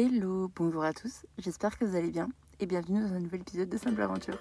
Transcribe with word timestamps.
Hello, 0.00 0.48
bonjour 0.54 0.84
à 0.84 0.92
tous, 0.92 1.26
j'espère 1.38 1.76
que 1.76 1.84
vous 1.84 1.96
allez 1.96 2.12
bien 2.12 2.28
et 2.60 2.66
bienvenue 2.66 3.00
dans 3.00 3.14
un 3.14 3.18
nouvel 3.18 3.40
épisode 3.40 3.68
de 3.68 3.76
Simple 3.76 4.00
Aventure. 4.00 4.38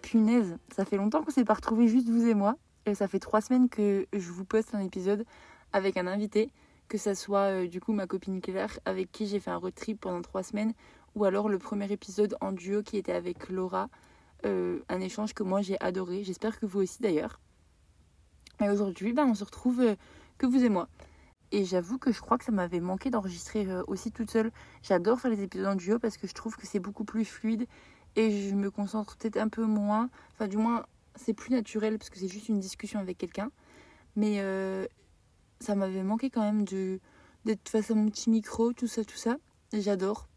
Punaise, 0.00 0.56
ça 0.74 0.86
fait 0.86 0.96
longtemps 0.96 1.22
qu'on 1.22 1.30
s'est 1.30 1.44
pas 1.44 1.52
retrouvés 1.52 1.88
juste 1.88 2.08
vous 2.08 2.26
et 2.26 2.32
moi. 2.32 2.56
Ça 2.94 3.06
fait 3.06 3.18
trois 3.18 3.42
semaines 3.42 3.68
que 3.68 4.06
je 4.14 4.30
vous 4.30 4.46
poste 4.46 4.74
un 4.74 4.80
épisode 4.80 5.26
avec 5.74 5.98
un 5.98 6.06
invité, 6.06 6.50
que 6.88 6.96
ça 6.96 7.14
soit 7.14 7.50
euh, 7.50 7.68
du 7.68 7.82
coup 7.82 7.92
ma 7.92 8.06
copine 8.06 8.40
Claire 8.40 8.78
avec 8.86 9.12
qui 9.12 9.26
j'ai 9.26 9.40
fait 9.40 9.50
un 9.50 9.56
road 9.56 9.74
trip 9.74 10.00
pendant 10.00 10.22
trois 10.22 10.42
semaines, 10.42 10.72
ou 11.16 11.26
alors 11.26 11.50
le 11.50 11.58
premier 11.58 11.92
épisode 11.92 12.34
en 12.40 12.52
duo 12.52 12.82
qui 12.82 12.96
était 12.96 13.12
avec 13.12 13.50
Laura, 13.50 13.90
euh, 14.46 14.78
un 14.88 15.02
échange 15.02 15.34
que 15.34 15.42
moi 15.42 15.60
j'ai 15.60 15.78
adoré. 15.82 16.24
J'espère 16.24 16.58
que 16.58 16.64
vous 16.64 16.80
aussi 16.80 17.02
d'ailleurs. 17.02 17.38
Aujourd'hui, 18.70 19.12
ben, 19.12 19.26
on 19.26 19.34
se 19.34 19.44
retrouve 19.44 19.80
euh, 19.80 19.94
que 20.38 20.46
vous 20.46 20.64
et 20.64 20.68
moi. 20.68 20.88
Et 21.50 21.64
j'avoue 21.64 21.98
que 21.98 22.12
je 22.12 22.20
crois 22.20 22.38
que 22.38 22.44
ça 22.44 22.52
m'avait 22.52 22.80
manqué 22.80 23.10
d'enregistrer 23.10 23.66
aussi 23.86 24.10
toute 24.10 24.30
seule. 24.30 24.50
J'adore 24.82 25.20
faire 25.20 25.30
les 25.30 25.42
épisodes 25.42 25.66
en 25.66 25.74
duo 25.74 25.98
parce 25.98 26.16
que 26.16 26.26
je 26.26 26.32
trouve 26.32 26.56
que 26.56 26.66
c'est 26.66 26.80
beaucoup 26.80 27.04
plus 27.04 27.26
fluide 27.26 27.66
et 28.16 28.48
je 28.48 28.54
me 28.54 28.70
concentre 28.70 29.16
peut-être 29.16 29.36
un 29.36 29.48
peu 29.48 29.64
moins. 29.64 30.08
Enfin, 30.32 30.48
du 30.48 30.56
moins, 30.56 30.86
c'est 31.14 31.34
plus 31.34 31.50
naturel 31.50 31.98
parce 31.98 32.10
que 32.10 32.18
c'est 32.18 32.28
juste 32.28 32.48
une 32.48 32.60
discussion 32.60 33.00
avec 33.00 33.18
quelqu'un. 33.18 33.50
Mais 34.16 34.36
euh, 34.40 34.86
ça 35.60 35.74
m'avait 35.74 36.02
manqué 36.02 36.30
quand 36.30 36.42
même 36.42 36.64
de 36.64 37.00
d'être 37.44 37.68
face 37.68 37.90
à 37.90 37.94
mon 37.94 38.08
petit 38.08 38.30
micro, 38.30 38.72
tout 38.72 38.86
ça, 38.86 39.04
tout 39.04 39.16
ça. 39.16 39.36
J'adore. 39.72 40.28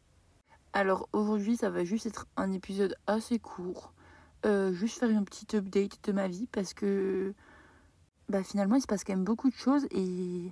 Alors 0.74 1.08
aujourd'hui, 1.14 1.56
ça 1.56 1.70
va 1.70 1.84
juste 1.84 2.06
être 2.06 2.28
un 2.36 2.52
épisode 2.52 2.96
assez 3.08 3.40
court. 3.40 3.94
Euh, 4.46 4.74
juste 4.74 5.00
faire 5.00 5.10
une 5.10 5.26
petite 5.26 5.56
update 5.56 6.04
de 6.04 6.12
ma 6.12 6.28
vie 6.28 6.48
parce 6.52 6.74
que 6.74 7.34
bah, 8.30 8.44
finalement, 8.44 8.76
il 8.76 8.82
se 8.82 8.88
passe 8.88 9.04
quand 9.04 9.14
même 9.14 9.24
beaucoup 9.24 9.50
de 9.50 9.56
choses. 9.56 9.86
Et, 9.92 10.52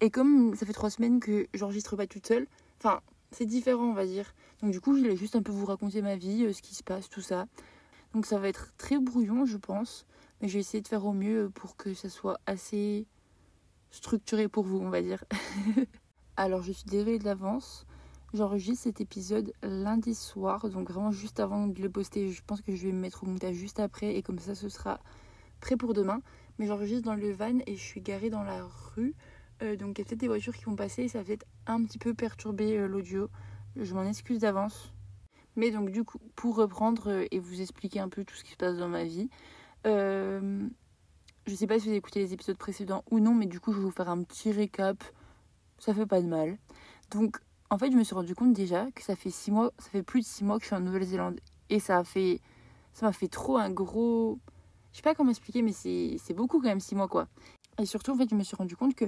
et 0.00 0.10
comme 0.10 0.54
ça 0.54 0.66
fait 0.66 0.72
trois 0.72 0.90
semaines 0.90 1.20
que 1.20 1.46
j'enregistre 1.54 1.96
pas 1.96 2.06
toute 2.06 2.26
seule, 2.26 2.46
enfin, 2.78 3.00
c'est 3.30 3.46
différent, 3.46 3.84
on 3.84 3.94
va 3.94 4.06
dire. 4.06 4.34
Donc 4.62 4.70
du 4.70 4.80
coup, 4.80 4.94
je 4.94 5.00
voulais 5.00 5.16
juste 5.16 5.36
un 5.36 5.42
peu 5.42 5.52
vous 5.52 5.66
raconter 5.66 6.02
ma 6.02 6.16
vie, 6.16 6.44
euh, 6.44 6.52
ce 6.52 6.62
qui 6.62 6.74
se 6.74 6.82
passe, 6.82 7.08
tout 7.08 7.20
ça. 7.20 7.46
Donc 8.12 8.26
ça 8.26 8.38
va 8.38 8.48
être 8.48 8.72
très 8.78 8.98
brouillon, 8.98 9.44
je 9.44 9.56
pense. 9.56 10.06
Mais 10.40 10.48
je 10.48 10.54
vais 10.54 10.60
essayer 10.60 10.80
de 10.80 10.88
faire 10.88 11.04
au 11.04 11.12
mieux 11.12 11.50
pour 11.54 11.76
que 11.76 11.94
ça 11.94 12.08
soit 12.08 12.38
assez 12.46 13.06
structuré 13.90 14.48
pour 14.48 14.64
vous, 14.64 14.78
on 14.78 14.90
va 14.90 15.02
dire. 15.02 15.24
Alors 16.36 16.62
je 16.62 16.72
suis 16.72 16.86
désolée 16.86 17.18
de 17.18 17.24
l'avance. 17.24 17.86
J'enregistre 18.32 18.84
cet 18.84 19.00
épisode 19.00 19.52
lundi 19.62 20.14
soir, 20.14 20.68
donc 20.68 20.90
vraiment 20.90 21.12
juste 21.12 21.38
avant 21.38 21.68
de 21.68 21.80
le 21.80 21.88
poster. 21.88 22.32
Je 22.32 22.42
pense 22.44 22.62
que 22.62 22.74
je 22.74 22.86
vais 22.86 22.92
me 22.92 23.00
mettre 23.00 23.22
au 23.22 23.26
montage 23.26 23.54
juste 23.54 23.78
après 23.78 24.16
et 24.16 24.22
comme 24.22 24.40
ça 24.40 24.56
ce 24.56 24.68
sera 24.68 24.98
prêt 25.60 25.76
pour 25.76 25.94
demain. 25.94 26.20
Mais 26.58 26.66
j'enregistre 26.66 27.04
dans 27.04 27.14
le 27.14 27.32
van 27.32 27.58
et 27.66 27.76
je 27.76 27.82
suis 27.82 28.00
garée 28.00 28.30
dans 28.30 28.42
la 28.42 28.64
rue. 28.94 29.14
Euh, 29.62 29.76
donc 29.76 29.98
il 29.98 30.02
y 30.02 30.02
a 30.02 30.04
peut-être 30.04 30.20
des 30.20 30.28
voitures 30.28 30.56
qui 30.56 30.64
vont 30.64 30.76
passer 30.76 31.04
et 31.04 31.08
ça 31.08 31.18
va 31.18 31.24
peut-être 31.24 31.46
un 31.66 31.82
petit 31.84 31.98
peu 31.98 32.14
perturber 32.14 32.76
euh, 32.76 32.86
l'audio. 32.86 33.28
Je 33.76 33.94
m'en 33.94 34.04
excuse 34.04 34.40
d'avance. 34.40 34.92
Mais 35.56 35.70
donc 35.70 35.90
du 35.90 36.04
coup, 36.04 36.18
pour 36.34 36.56
reprendre 36.56 37.10
euh, 37.10 37.26
et 37.30 37.38
vous 37.38 37.60
expliquer 37.60 38.00
un 38.00 38.08
peu 38.08 38.24
tout 38.24 38.34
ce 38.34 38.44
qui 38.44 38.52
se 38.52 38.56
passe 38.56 38.76
dans 38.76 38.88
ma 38.88 39.04
vie, 39.04 39.28
je 39.84 41.54
sais 41.54 41.66
pas 41.66 41.74
si 41.78 41.84
vous 41.84 41.88
avez 41.90 41.98
écouté 41.98 42.20
les 42.20 42.32
épisodes 42.32 42.56
précédents 42.56 43.04
ou 43.10 43.20
non, 43.20 43.34
mais 43.34 43.46
du 43.46 43.60
coup 43.60 43.72
je 43.72 43.78
vais 43.78 43.84
vous 43.84 43.90
faire 43.90 44.08
un 44.08 44.22
petit 44.22 44.50
récap. 44.50 45.04
Ça 45.78 45.92
fait 45.92 46.06
pas 46.06 46.22
de 46.22 46.26
mal. 46.26 46.56
Donc 47.10 47.38
en 47.70 47.78
fait 47.78 47.90
je 47.90 47.96
me 47.96 48.04
suis 48.04 48.14
rendu 48.14 48.34
compte 48.34 48.54
déjà 48.54 48.90
que 48.92 49.02
ça 49.02 49.14
fait 49.14 49.30
six 49.30 49.50
mois, 49.50 49.72
ça 49.78 49.90
fait 49.90 50.02
plus 50.02 50.20
de 50.20 50.26
six 50.26 50.44
mois 50.44 50.56
que 50.56 50.62
je 50.62 50.68
suis 50.68 50.76
en 50.76 50.80
Nouvelle-Zélande. 50.80 51.40
Et 51.70 51.80
ça 51.80 51.98
a 51.98 52.04
fait. 52.04 52.40
Ça 52.92 53.06
m'a 53.06 53.12
fait 53.12 53.28
trop 53.28 53.56
un 53.56 53.70
gros. 53.70 54.38
Je 54.94 54.98
sais 54.98 55.02
pas 55.02 55.14
comment 55.14 55.30
expliquer, 55.30 55.60
mais 55.60 55.72
c'est 55.72 56.34
beaucoup 56.34 56.60
quand 56.60 56.68
même 56.68 56.80
six 56.80 56.94
mois 56.94 57.08
quoi. 57.08 57.28
Et 57.78 57.84
surtout 57.84 58.12
en 58.12 58.16
fait 58.16 58.30
je 58.30 58.34
me 58.34 58.42
suis 58.42 58.56
rendu 58.56 58.76
compte 58.76 58.94
que 58.94 59.04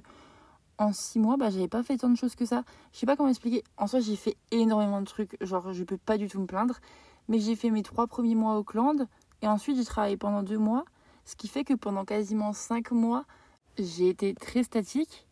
en 0.78 0.92
six 0.92 1.18
mois, 1.18 1.36
bah, 1.36 1.50
j'avais 1.50 1.68
pas 1.68 1.82
fait 1.82 1.96
tant 1.96 2.10
de 2.10 2.16
choses 2.16 2.34
que 2.34 2.44
ça. 2.44 2.64
Je 2.92 2.98
sais 2.98 3.06
pas 3.06 3.16
comment 3.16 3.28
expliquer. 3.28 3.64
En 3.76 3.86
soi, 3.86 4.00
j'ai 4.00 4.16
fait 4.16 4.36
énormément 4.50 5.00
de 5.00 5.06
trucs. 5.06 5.36
Genre, 5.40 5.72
je 5.72 5.84
peux 5.84 5.96
pas 5.96 6.18
du 6.18 6.28
tout 6.28 6.40
me 6.40 6.46
plaindre. 6.46 6.78
Mais 7.28 7.38
j'ai 7.38 7.56
fait 7.56 7.70
mes 7.70 7.82
trois 7.82 8.06
premiers 8.06 8.34
mois 8.34 8.56
au 8.56 8.58
Auckland. 8.58 9.08
Et 9.42 9.48
ensuite, 9.48 9.76
j'ai 9.76 9.84
travaillé 9.84 10.16
pendant 10.16 10.42
deux 10.42 10.58
mois. 10.58 10.84
Ce 11.24 11.34
qui 11.34 11.48
fait 11.48 11.64
que 11.64 11.74
pendant 11.74 12.04
quasiment 12.04 12.52
cinq 12.52 12.90
mois, 12.90 13.24
j'ai 13.78 14.08
été 14.08 14.34
très 14.34 14.62
statique. 14.62 15.26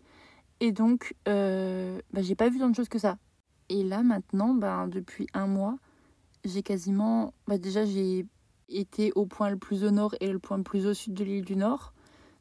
Et 0.61 0.73
donc, 0.73 1.15
euh, 1.29 2.01
bah, 2.13 2.23
j'ai 2.23 2.35
pas 2.35 2.49
vu 2.49 2.59
tant 2.59 2.71
de 2.71 2.75
choses 2.75 2.89
que 2.89 2.99
ça. 2.99 3.19
Et 3.69 3.83
là, 3.85 4.03
maintenant, 4.03 4.55
bah, 4.55 4.87
depuis 4.89 5.27
un 5.35 5.47
mois, 5.47 5.77
j'ai 6.45 6.63
quasiment. 6.63 7.35
Bah, 7.47 7.59
déjà, 7.59 7.85
j'ai 7.85 8.27
été 8.69 9.13
au 9.15 9.27
point 9.27 9.51
le 9.51 9.57
plus 9.57 9.85
au 9.85 9.91
nord 9.91 10.15
et 10.21 10.31
le 10.31 10.39
point 10.39 10.57
le 10.57 10.63
plus 10.63 10.87
au 10.87 10.95
sud 10.95 11.15
de 11.15 11.25
l'île 11.25 11.45
du 11.45 11.57
Nord. 11.57 11.93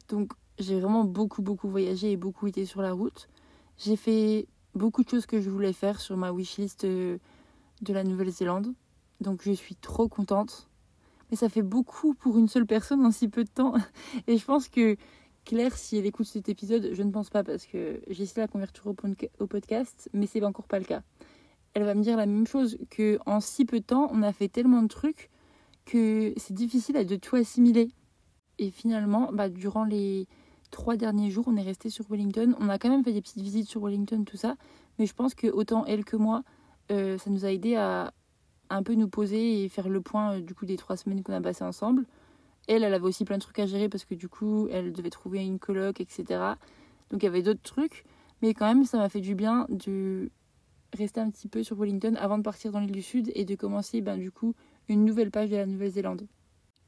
Donc, 0.08 0.32
j'ai 0.58 0.78
vraiment 0.78 1.04
beaucoup, 1.04 1.42
beaucoup 1.42 1.68
voyagé 1.68 2.12
et 2.12 2.16
beaucoup 2.16 2.46
été 2.46 2.64
sur 2.66 2.82
la 2.82 2.92
route. 2.92 3.28
J'ai 3.78 3.96
fait 3.96 4.46
beaucoup 4.74 5.02
de 5.02 5.08
choses 5.08 5.26
que 5.26 5.40
je 5.40 5.50
voulais 5.50 5.72
faire 5.72 6.00
sur 6.00 6.16
ma 6.16 6.32
wishlist 6.32 6.84
euh, 6.84 7.18
de 7.82 7.92
la 7.92 8.04
Nouvelle-Zélande. 8.04 8.74
Donc 9.20 9.42
je 9.42 9.52
suis 9.52 9.76
trop 9.76 10.08
contente. 10.08 10.68
Mais 11.30 11.36
ça 11.36 11.48
fait 11.48 11.62
beaucoup 11.62 12.14
pour 12.14 12.38
une 12.38 12.48
seule 12.48 12.66
personne 12.66 13.04
en 13.04 13.10
si 13.10 13.28
peu 13.28 13.44
de 13.44 13.50
temps. 13.50 13.74
Et 14.26 14.36
je 14.36 14.44
pense 14.44 14.68
que 14.68 14.96
Claire, 15.44 15.76
si 15.76 15.96
elle 15.96 16.06
écoute 16.06 16.26
cet 16.26 16.48
épisode, 16.48 16.90
je 16.92 17.02
ne 17.02 17.10
pense 17.10 17.30
pas 17.30 17.44
parce 17.44 17.66
que 17.66 18.00
j'ai 18.08 18.22
essayé 18.22 18.42
la 18.42 18.48
convertir 18.48 18.86
au 18.86 19.46
podcast, 19.46 20.08
mais 20.12 20.26
c'est 20.26 20.42
encore 20.42 20.66
pas 20.66 20.78
le 20.78 20.84
cas. 20.84 21.02
Elle 21.74 21.84
va 21.84 21.94
me 21.94 22.02
dire 22.02 22.16
la 22.16 22.26
même 22.26 22.46
chose 22.46 22.78
que 22.90 23.18
en 23.26 23.40
si 23.40 23.64
peu 23.64 23.80
de 23.80 23.84
temps, 23.84 24.08
on 24.12 24.22
a 24.22 24.32
fait 24.32 24.48
tellement 24.48 24.82
de 24.82 24.88
trucs 24.88 25.30
que 25.84 26.32
c'est 26.36 26.54
difficile 26.54 27.04
de 27.06 27.16
tout 27.16 27.36
assimiler. 27.36 27.88
Et 28.58 28.70
finalement, 28.70 29.30
bah, 29.32 29.48
durant 29.48 29.84
les, 29.84 30.26
trois 30.74 30.96
derniers 30.96 31.30
jours, 31.30 31.44
on 31.46 31.56
est 31.56 31.62
resté 31.62 31.88
sur 31.88 32.04
Wellington. 32.10 32.54
On 32.58 32.68
a 32.68 32.78
quand 32.78 32.88
même 32.88 33.04
fait 33.04 33.12
des 33.12 33.22
petites 33.22 33.40
visites 33.40 33.68
sur 33.68 33.80
Wellington, 33.82 34.24
tout 34.24 34.36
ça. 34.36 34.56
Mais 34.98 35.06
je 35.06 35.14
pense 35.14 35.34
que 35.34 35.46
autant 35.46 35.84
elle 35.86 36.04
que 36.04 36.16
moi, 36.16 36.42
euh, 36.90 37.16
ça 37.16 37.30
nous 37.30 37.44
a 37.44 37.52
aidé 37.52 37.76
à, 37.76 38.12
un 38.70 38.82
peu 38.82 38.94
nous 38.94 39.08
poser 39.08 39.62
et 39.62 39.68
faire 39.68 39.88
le 39.88 40.00
point 40.00 40.34
euh, 40.34 40.40
du 40.40 40.54
coup 40.54 40.66
des 40.66 40.76
trois 40.76 40.96
semaines 40.96 41.22
qu'on 41.22 41.32
a 41.32 41.40
passées 41.40 41.64
ensemble. 41.64 42.04
Elle, 42.66 42.82
elle 42.82 42.94
avait 42.94 43.04
aussi 43.04 43.24
plein 43.24 43.36
de 43.36 43.42
trucs 43.42 43.58
à 43.60 43.66
gérer 43.66 43.88
parce 43.88 44.04
que 44.04 44.14
du 44.14 44.28
coup, 44.28 44.68
elle 44.70 44.92
devait 44.92 45.10
trouver 45.10 45.44
une 45.44 45.60
coloc, 45.60 46.00
etc. 46.00 46.24
Donc 47.10 47.22
il 47.22 47.26
y 47.26 47.28
avait 47.28 47.42
d'autres 47.42 47.62
trucs. 47.62 48.04
Mais 48.42 48.52
quand 48.52 48.66
même, 48.66 48.84
ça 48.84 48.98
m'a 48.98 49.08
fait 49.08 49.20
du 49.20 49.36
bien 49.36 49.66
de 49.68 50.30
rester 50.92 51.20
un 51.20 51.30
petit 51.30 51.48
peu 51.48 51.62
sur 51.62 51.76
Wellington 51.76 52.14
avant 52.18 52.38
de 52.38 52.42
partir 52.42 52.72
dans 52.72 52.80
l'île 52.80 52.92
du 52.92 53.02
Sud 53.02 53.30
et 53.34 53.44
de 53.44 53.54
commencer 53.54 54.00
ben, 54.00 54.18
du 54.18 54.32
coup 54.32 54.54
une 54.88 55.04
nouvelle 55.04 55.30
page 55.30 55.50
de 55.50 55.56
la 55.56 55.66
Nouvelle-Zélande. 55.66 56.26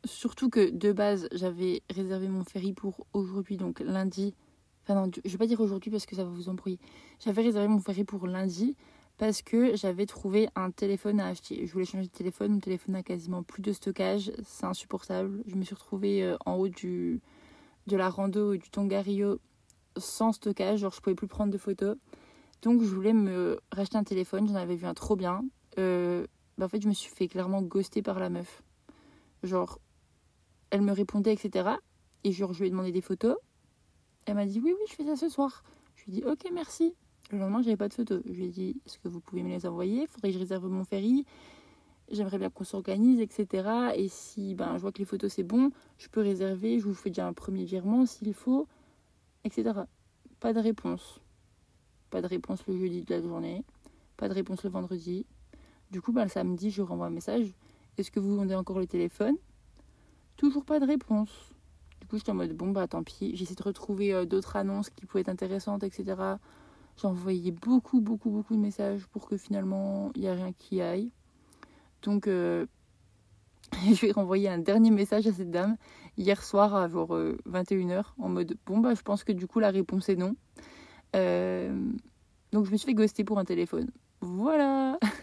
Surtout 0.04 0.50
que 0.50 0.70
de 0.70 0.92
base, 0.92 1.28
j'avais 1.32 1.82
réservé 1.90 2.28
mon 2.28 2.44
ferry 2.44 2.72
pour 2.72 3.06
aujourd'hui, 3.12 3.56
donc 3.56 3.80
lundi. 3.80 4.34
Enfin 4.82 4.94
non, 4.94 5.10
je 5.24 5.30
vais 5.30 5.38
pas 5.38 5.46
dire 5.46 5.60
aujourd'hui 5.60 5.90
parce 5.90 6.06
que 6.06 6.14
ça 6.14 6.24
va 6.24 6.30
vous 6.30 6.48
embrouiller. 6.48 6.78
J'avais 7.18 7.42
réservé 7.42 7.66
mon 7.66 7.80
ferry 7.80 8.04
pour 8.04 8.26
lundi 8.26 8.76
parce 9.18 9.42
que 9.42 9.74
j'avais 9.74 10.06
trouvé 10.06 10.48
un 10.54 10.70
téléphone 10.70 11.20
à 11.20 11.26
acheter. 11.26 11.66
Je 11.66 11.72
voulais 11.72 11.84
changer 11.84 12.06
de 12.06 12.12
téléphone, 12.12 12.52
mon 12.52 12.60
téléphone 12.60 12.94
a 12.96 13.02
quasiment 13.02 13.42
plus 13.42 13.62
de 13.62 13.72
stockage, 13.72 14.30
c'est 14.44 14.66
insupportable. 14.66 15.42
Je 15.46 15.56
me 15.56 15.64
suis 15.64 15.74
retrouvée 15.74 16.22
euh, 16.22 16.36
en 16.44 16.54
haut 16.54 16.68
du, 16.68 17.20
de 17.86 17.96
la 17.96 18.10
rando 18.10 18.56
du 18.56 18.70
Tongariro 18.70 19.38
sans 19.96 20.32
stockage, 20.32 20.80
genre 20.80 20.92
je 20.92 21.00
pouvais 21.00 21.16
plus 21.16 21.28
prendre 21.28 21.52
de 21.52 21.58
photos. 21.58 21.96
Donc 22.62 22.82
je 22.82 22.88
voulais 22.88 23.12
me 23.12 23.58
racheter 23.72 23.96
un 23.96 24.04
téléphone, 24.04 24.48
j'en 24.48 24.54
avais 24.54 24.76
vu 24.76 24.86
un 24.86 24.94
trop 24.94 25.16
bien. 25.16 25.42
Euh, 25.78 26.26
bah, 26.58 26.66
en 26.66 26.68
fait, 26.68 26.80
je 26.80 26.88
me 26.88 26.94
suis 26.94 27.10
fait 27.10 27.28
clairement 27.28 27.62
ghoster 27.62 28.02
par 28.02 28.18
la 28.18 28.30
meuf. 28.30 28.62
Genre, 29.42 29.78
elle 30.70 30.82
me 30.82 30.92
répondait, 30.92 31.32
etc. 31.32 31.70
Et 32.24 32.32
je 32.32 32.44
lui 32.44 32.66
ai 32.66 32.70
demandé 32.70 32.92
des 32.92 33.00
photos. 33.00 33.36
Elle 34.24 34.34
m'a 34.34 34.46
dit 34.46 34.60
oui, 34.60 34.72
oui, 34.72 34.84
je 34.88 34.94
fais 34.94 35.04
ça 35.04 35.16
ce 35.16 35.28
soir. 35.28 35.62
Je 35.94 36.04
lui 36.04 36.12
ai 36.12 36.20
dit 36.20 36.24
ok, 36.24 36.50
merci. 36.52 36.94
Le 37.30 37.38
lendemain, 37.38 37.62
j'avais 37.62 37.76
pas 37.76 37.88
de 37.88 37.94
photos. 37.94 38.22
Je 38.26 38.32
lui 38.32 38.46
ai 38.46 38.48
dit 38.48 38.80
est-ce 38.86 38.98
que 38.98 39.08
vous 39.08 39.20
pouvez 39.20 39.42
me 39.42 39.48
les 39.48 39.66
envoyer? 39.66 40.06
Faudrait 40.06 40.30
que 40.30 40.34
je 40.34 40.38
réserve 40.38 40.68
mon 40.68 40.84
ferry. 40.84 41.24
J'aimerais 42.10 42.38
bien 42.38 42.50
qu'on 42.50 42.64
s'organise, 42.64 43.20
etc. 43.20 43.92
Et 43.96 44.08
si 44.08 44.54
ben, 44.54 44.76
je 44.76 44.80
vois 44.80 44.92
que 44.92 44.98
les 44.98 45.04
photos 45.04 45.32
c'est 45.32 45.42
bon, 45.42 45.70
je 45.98 46.08
peux 46.08 46.20
réserver. 46.20 46.78
Je 46.80 46.84
vous 46.86 46.94
fais 46.94 47.10
déjà 47.10 47.26
un 47.26 47.32
premier 47.32 47.64
virement 47.64 48.06
s'il 48.06 48.32
faut, 48.32 48.66
etc. 49.44 49.80
Pas 50.40 50.52
de 50.52 50.60
réponse. 50.60 51.20
Pas 52.10 52.22
de 52.22 52.26
réponse 52.26 52.66
le 52.66 52.76
jeudi 52.76 53.02
de 53.02 53.14
la 53.14 53.20
journée. 53.20 53.64
Pas 54.16 54.28
de 54.28 54.34
réponse 54.34 54.64
le 54.64 54.70
vendredi. 54.70 55.26
Du 55.90 56.00
coup, 56.00 56.12
ben, 56.12 56.24
le 56.24 56.30
samedi, 56.30 56.70
je 56.70 56.82
renvoie 56.82 57.06
un 57.06 57.10
message. 57.10 57.54
Est-ce 57.96 58.10
que 58.10 58.20
vous 58.20 58.36
vendez 58.36 58.54
encore 58.54 58.78
le 58.78 58.86
téléphone? 58.86 59.36
Toujours 60.36 60.64
pas 60.64 60.80
de 60.80 60.86
réponse. 60.86 61.30
Du 62.00 62.06
coup, 62.06 62.18
j'étais 62.18 62.30
en 62.30 62.34
mode 62.34 62.52
bon, 62.52 62.70
bah 62.70 62.86
tant 62.86 63.02
pis. 63.02 63.34
J'essaie 63.34 63.54
de 63.54 63.62
retrouver 63.62 64.12
euh, 64.12 64.26
d'autres 64.26 64.56
annonces 64.56 64.90
qui 64.90 65.06
pouvaient 65.06 65.22
être 65.22 65.28
intéressantes, 65.28 65.82
etc. 65.82 66.14
J'ai 66.96 67.06
envoyé 67.06 67.52
beaucoup, 67.52 68.00
beaucoup, 68.00 68.30
beaucoup 68.30 68.54
de 68.54 68.60
messages 68.60 69.06
pour 69.06 69.28
que 69.28 69.36
finalement 69.36 70.10
il 70.14 70.22
n'y 70.22 70.28
a 70.28 70.34
rien 70.34 70.52
qui 70.52 70.80
aille. 70.80 71.10
Donc, 72.02 72.26
euh, 72.26 72.66
je 73.72 74.06
vais 74.06 74.12
renvoyer 74.12 74.48
un 74.48 74.58
dernier 74.58 74.90
message 74.90 75.26
à 75.26 75.32
cette 75.32 75.50
dame 75.50 75.76
hier 76.16 76.42
soir 76.42 76.74
à 76.74 76.88
genre 76.88 77.16
21h 77.48 77.92
euh, 77.92 78.02
en 78.18 78.28
mode 78.28 78.56
bon, 78.66 78.78
bah 78.78 78.94
je 78.94 79.02
pense 79.02 79.24
que 79.24 79.32
du 79.32 79.46
coup 79.46 79.58
la 79.58 79.70
réponse 79.70 80.08
est 80.08 80.16
non. 80.16 80.36
donc, 82.52 82.66
je 82.66 82.70
me 82.70 82.76
suis 82.76 82.86
fait 82.86 82.94
ghoster 82.94 83.24
pour 83.24 83.38
un 83.38 83.44
téléphone. 83.44 83.90
Voilà! 84.20 84.98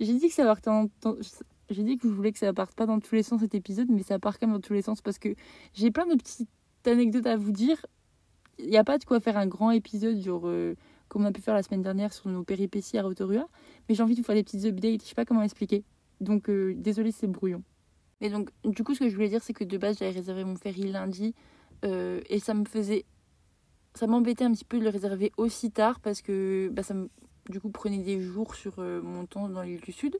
J'ai 0.00 0.14
dit 0.14 0.28
que 0.28 0.34
ça 0.34 0.44
partait 0.44 0.70
j'ai 1.70 1.84
dit 1.84 1.96
que 1.96 2.08
je 2.08 2.12
voulais 2.12 2.32
que 2.32 2.38
ça 2.38 2.52
parte 2.52 2.74
pas 2.74 2.86
dans 2.86 2.98
tous 2.98 3.14
les 3.14 3.22
sens 3.22 3.40
cet 3.40 3.54
épisode, 3.54 3.88
mais 3.90 4.02
ça 4.02 4.18
part 4.18 4.38
quand 4.38 4.46
même 4.48 4.56
dans 4.56 4.60
tous 4.60 4.72
les 4.72 4.82
sens 4.82 5.00
parce 5.00 5.18
que 5.18 5.34
j'ai 5.72 5.90
plein 5.90 6.06
de 6.06 6.16
petits 6.16 6.48
anecdote 6.86 7.26
à 7.26 7.36
vous 7.36 7.52
dire. 7.52 7.84
Il 8.58 8.68
n'y 8.68 8.76
a 8.76 8.84
pas 8.84 8.98
de 8.98 9.04
quoi 9.04 9.20
faire 9.20 9.36
un 9.36 9.46
grand 9.46 9.70
épisode, 9.70 10.20
genre 10.20 10.42
euh, 10.46 10.74
comme 11.08 11.22
on 11.22 11.26
a 11.26 11.32
pu 11.32 11.40
faire 11.40 11.54
la 11.54 11.62
semaine 11.62 11.82
dernière 11.82 12.12
sur 12.12 12.28
nos 12.28 12.42
péripéties 12.42 12.98
à 12.98 13.02
Rotorua. 13.02 13.48
Mais 13.88 13.94
j'ai 13.94 14.02
envie 14.02 14.14
de 14.14 14.20
vous 14.20 14.24
faire 14.24 14.34
des 14.34 14.42
petites 14.42 14.64
updates, 14.64 15.02
je 15.02 15.08
sais 15.08 15.14
pas 15.14 15.24
comment 15.24 15.42
expliquer. 15.42 15.84
Donc 16.20 16.50
euh, 16.50 16.74
désolé, 16.76 17.12
c'est 17.12 17.26
brouillon. 17.26 17.62
Mais 18.20 18.28
donc, 18.28 18.50
du 18.64 18.84
coup, 18.84 18.94
ce 18.94 19.00
que 19.00 19.08
je 19.08 19.14
voulais 19.14 19.28
dire, 19.28 19.42
c'est 19.42 19.54
que 19.54 19.64
de 19.64 19.78
base, 19.78 19.98
j'avais 19.98 20.10
réservé 20.10 20.44
mon 20.44 20.56
ferry 20.56 20.90
lundi. 20.90 21.34
Euh, 21.84 22.20
et 22.28 22.38
ça 22.38 22.52
me 22.52 22.64
faisait. 22.64 23.06
Ça 23.94 24.06
m'embêtait 24.06 24.44
un 24.44 24.52
petit 24.52 24.64
peu 24.64 24.78
de 24.78 24.84
le 24.84 24.90
réserver 24.90 25.32
aussi 25.36 25.70
tard 25.70 25.98
parce 26.00 26.22
que 26.22 26.68
bah, 26.72 26.82
ça 26.82 26.94
me, 26.94 27.08
du 27.50 27.60
coup, 27.60 27.70
prenait 27.70 27.98
des 27.98 28.20
jours 28.20 28.54
sur 28.54 28.78
mon 28.78 29.26
temps 29.26 29.48
dans 29.48 29.62
l'île 29.62 29.80
du 29.80 29.92
Sud. 29.92 30.16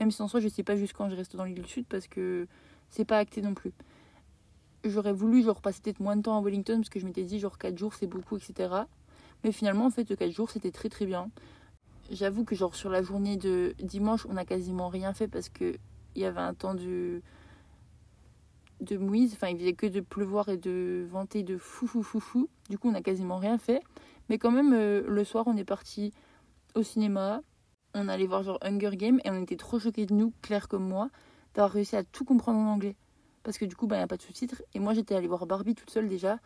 Même 0.00 0.10
si 0.10 0.22
en 0.22 0.28
soi, 0.28 0.40
je 0.40 0.48
sais 0.48 0.62
pas 0.62 0.76
jusqu'à 0.76 1.08
je 1.08 1.16
reste 1.16 1.36
dans 1.36 1.44
l'île 1.44 1.62
du 1.62 1.68
Sud 1.68 1.86
parce 1.88 2.06
que 2.06 2.46
c'est 2.90 3.04
pas 3.04 3.18
acté 3.18 3.42
non 3.42 3.54
plus. 3.54 3.72
J'aurais 4.84 5.12
voulu 5.12 5.42
genre 5.42 5.60
passer 5.60 5.80
peut-être 5.82 6.00
moins 6.00 6.16
de 6.16 6.22
temps 6.22 6.38
à 6.38 6.40
Wellington 6.40 6.76
parce 6.76 6.88
que 6.88 7.00
je 7.00 7.06
m'étais 7.06 7.24
dit 7.24 7.40
genre 7.40 7.58
4 7.58 7.76
jours 7.76 7.94
c'est 7.94 8.06
beaucoup, 8.06 8.36
etc. 8.36 8.82
Mais 9.44 9.52
finalement, 9.52 9.86
en 9.86 9.90
fait, 9.90 10.16
4 10.16 10.30
jours 10.30 10.50
c'était 10.50 10.70
très 10.70 10.88
très 10.88 11.04
bien. 11.04 11.30
J'avoue 12.10 12.44
que 12.44 12.54
genre 12.54 12.74
sur 12.74 12.90
la 12.90 13.02
journée 13.02 13.36
de 13.36 13.74
dimanche, 13.82 14.26
on 14.28 14.36
a 14.36 14.44
quasiment 14.44 14.88
rien 14.88 15.12
fait 15.12 15.28
parce 15.28 15.48
que 15.48 15.76
il 16.14 16.22
y 16.22 16.24
avait 16.24 16.40
un 16.40 16.54
temps 16.54 16.74
de 16.74 17.20
de 18.80 18.96
mouise, 18.96 19.32
enfin 19.34 19.48
il 19.48 19.58
faisait 19.58 19.72
que 19.72 19.86
de 19.86 20.00
pleuvoir 20.00 20.48
et 20.48 20.56
de 20.56 21.06
venter 21.10 21.42
de 21.42 21.58
fou 21.58 21.88
fou 21.88 22.02
fou 22.04 22.20
fou. 22.20 22.48
Du 22.70 22.78
coup, 22.78 22.88
on 22.88 22.94
a 22.94 23.02
quasiment 23.02 23.36
rien 23.36 23.58
fait. 23.58 23.82
Mais 24.28 24.38
quand 24.38 24.52
même, 24.52 24.72
euh, 24.72 25.02
le 25.08 25.24
soir, 25.24 25.44
on 25.48 25.56
est 25.56 25.64
parti 25.64 26.12
au 26.74 26.82
cinéma. 26.82 27.42
On 27.94 28.08
allait 28.08 28.26
voir 28.26 28.42
genre 28.42 28.58
Hunger 28.62 28.96
Games 28.96 29.20
et 29.24 29.30
on 29.30 29.42
était 29.42 29.56
trop 29.56 29.78
choqués 29.78 30.06
de 30.06 30.14
nous, 30.14 30.32
Claire 30.42 30.68
comme 30.68 30.86
moi, 30.86 31.10
d'avoir 31.54 31.72
réussi 31.72 31.96
à 31.96 32.04
tout 32.04 32.24
comprendre 32.24 32.58
en 32.58 32.72
anglais. 32.72 32.96
Parce 33.42 33.58
que 33.58 33.64
du 33.64 33.76
coup, 33.76 33.86
bah, 33.86 33.96
il 33.96 34.00
n'y 34.00 34.04
a 34.04 34.08
pas 34.08 34.16
de 34.16 34.22
sous-titres. 34.22 34.62
Et 34.74 34.78
moi, 34.78 34.94
j'étais 34.94 35.14
allée 35.14 35.28
voir 35.28 35.46
Barbie 35.46 35.74
toute 35.74 35.90
seule 35.90 36.08
déjà. 36.08 36.38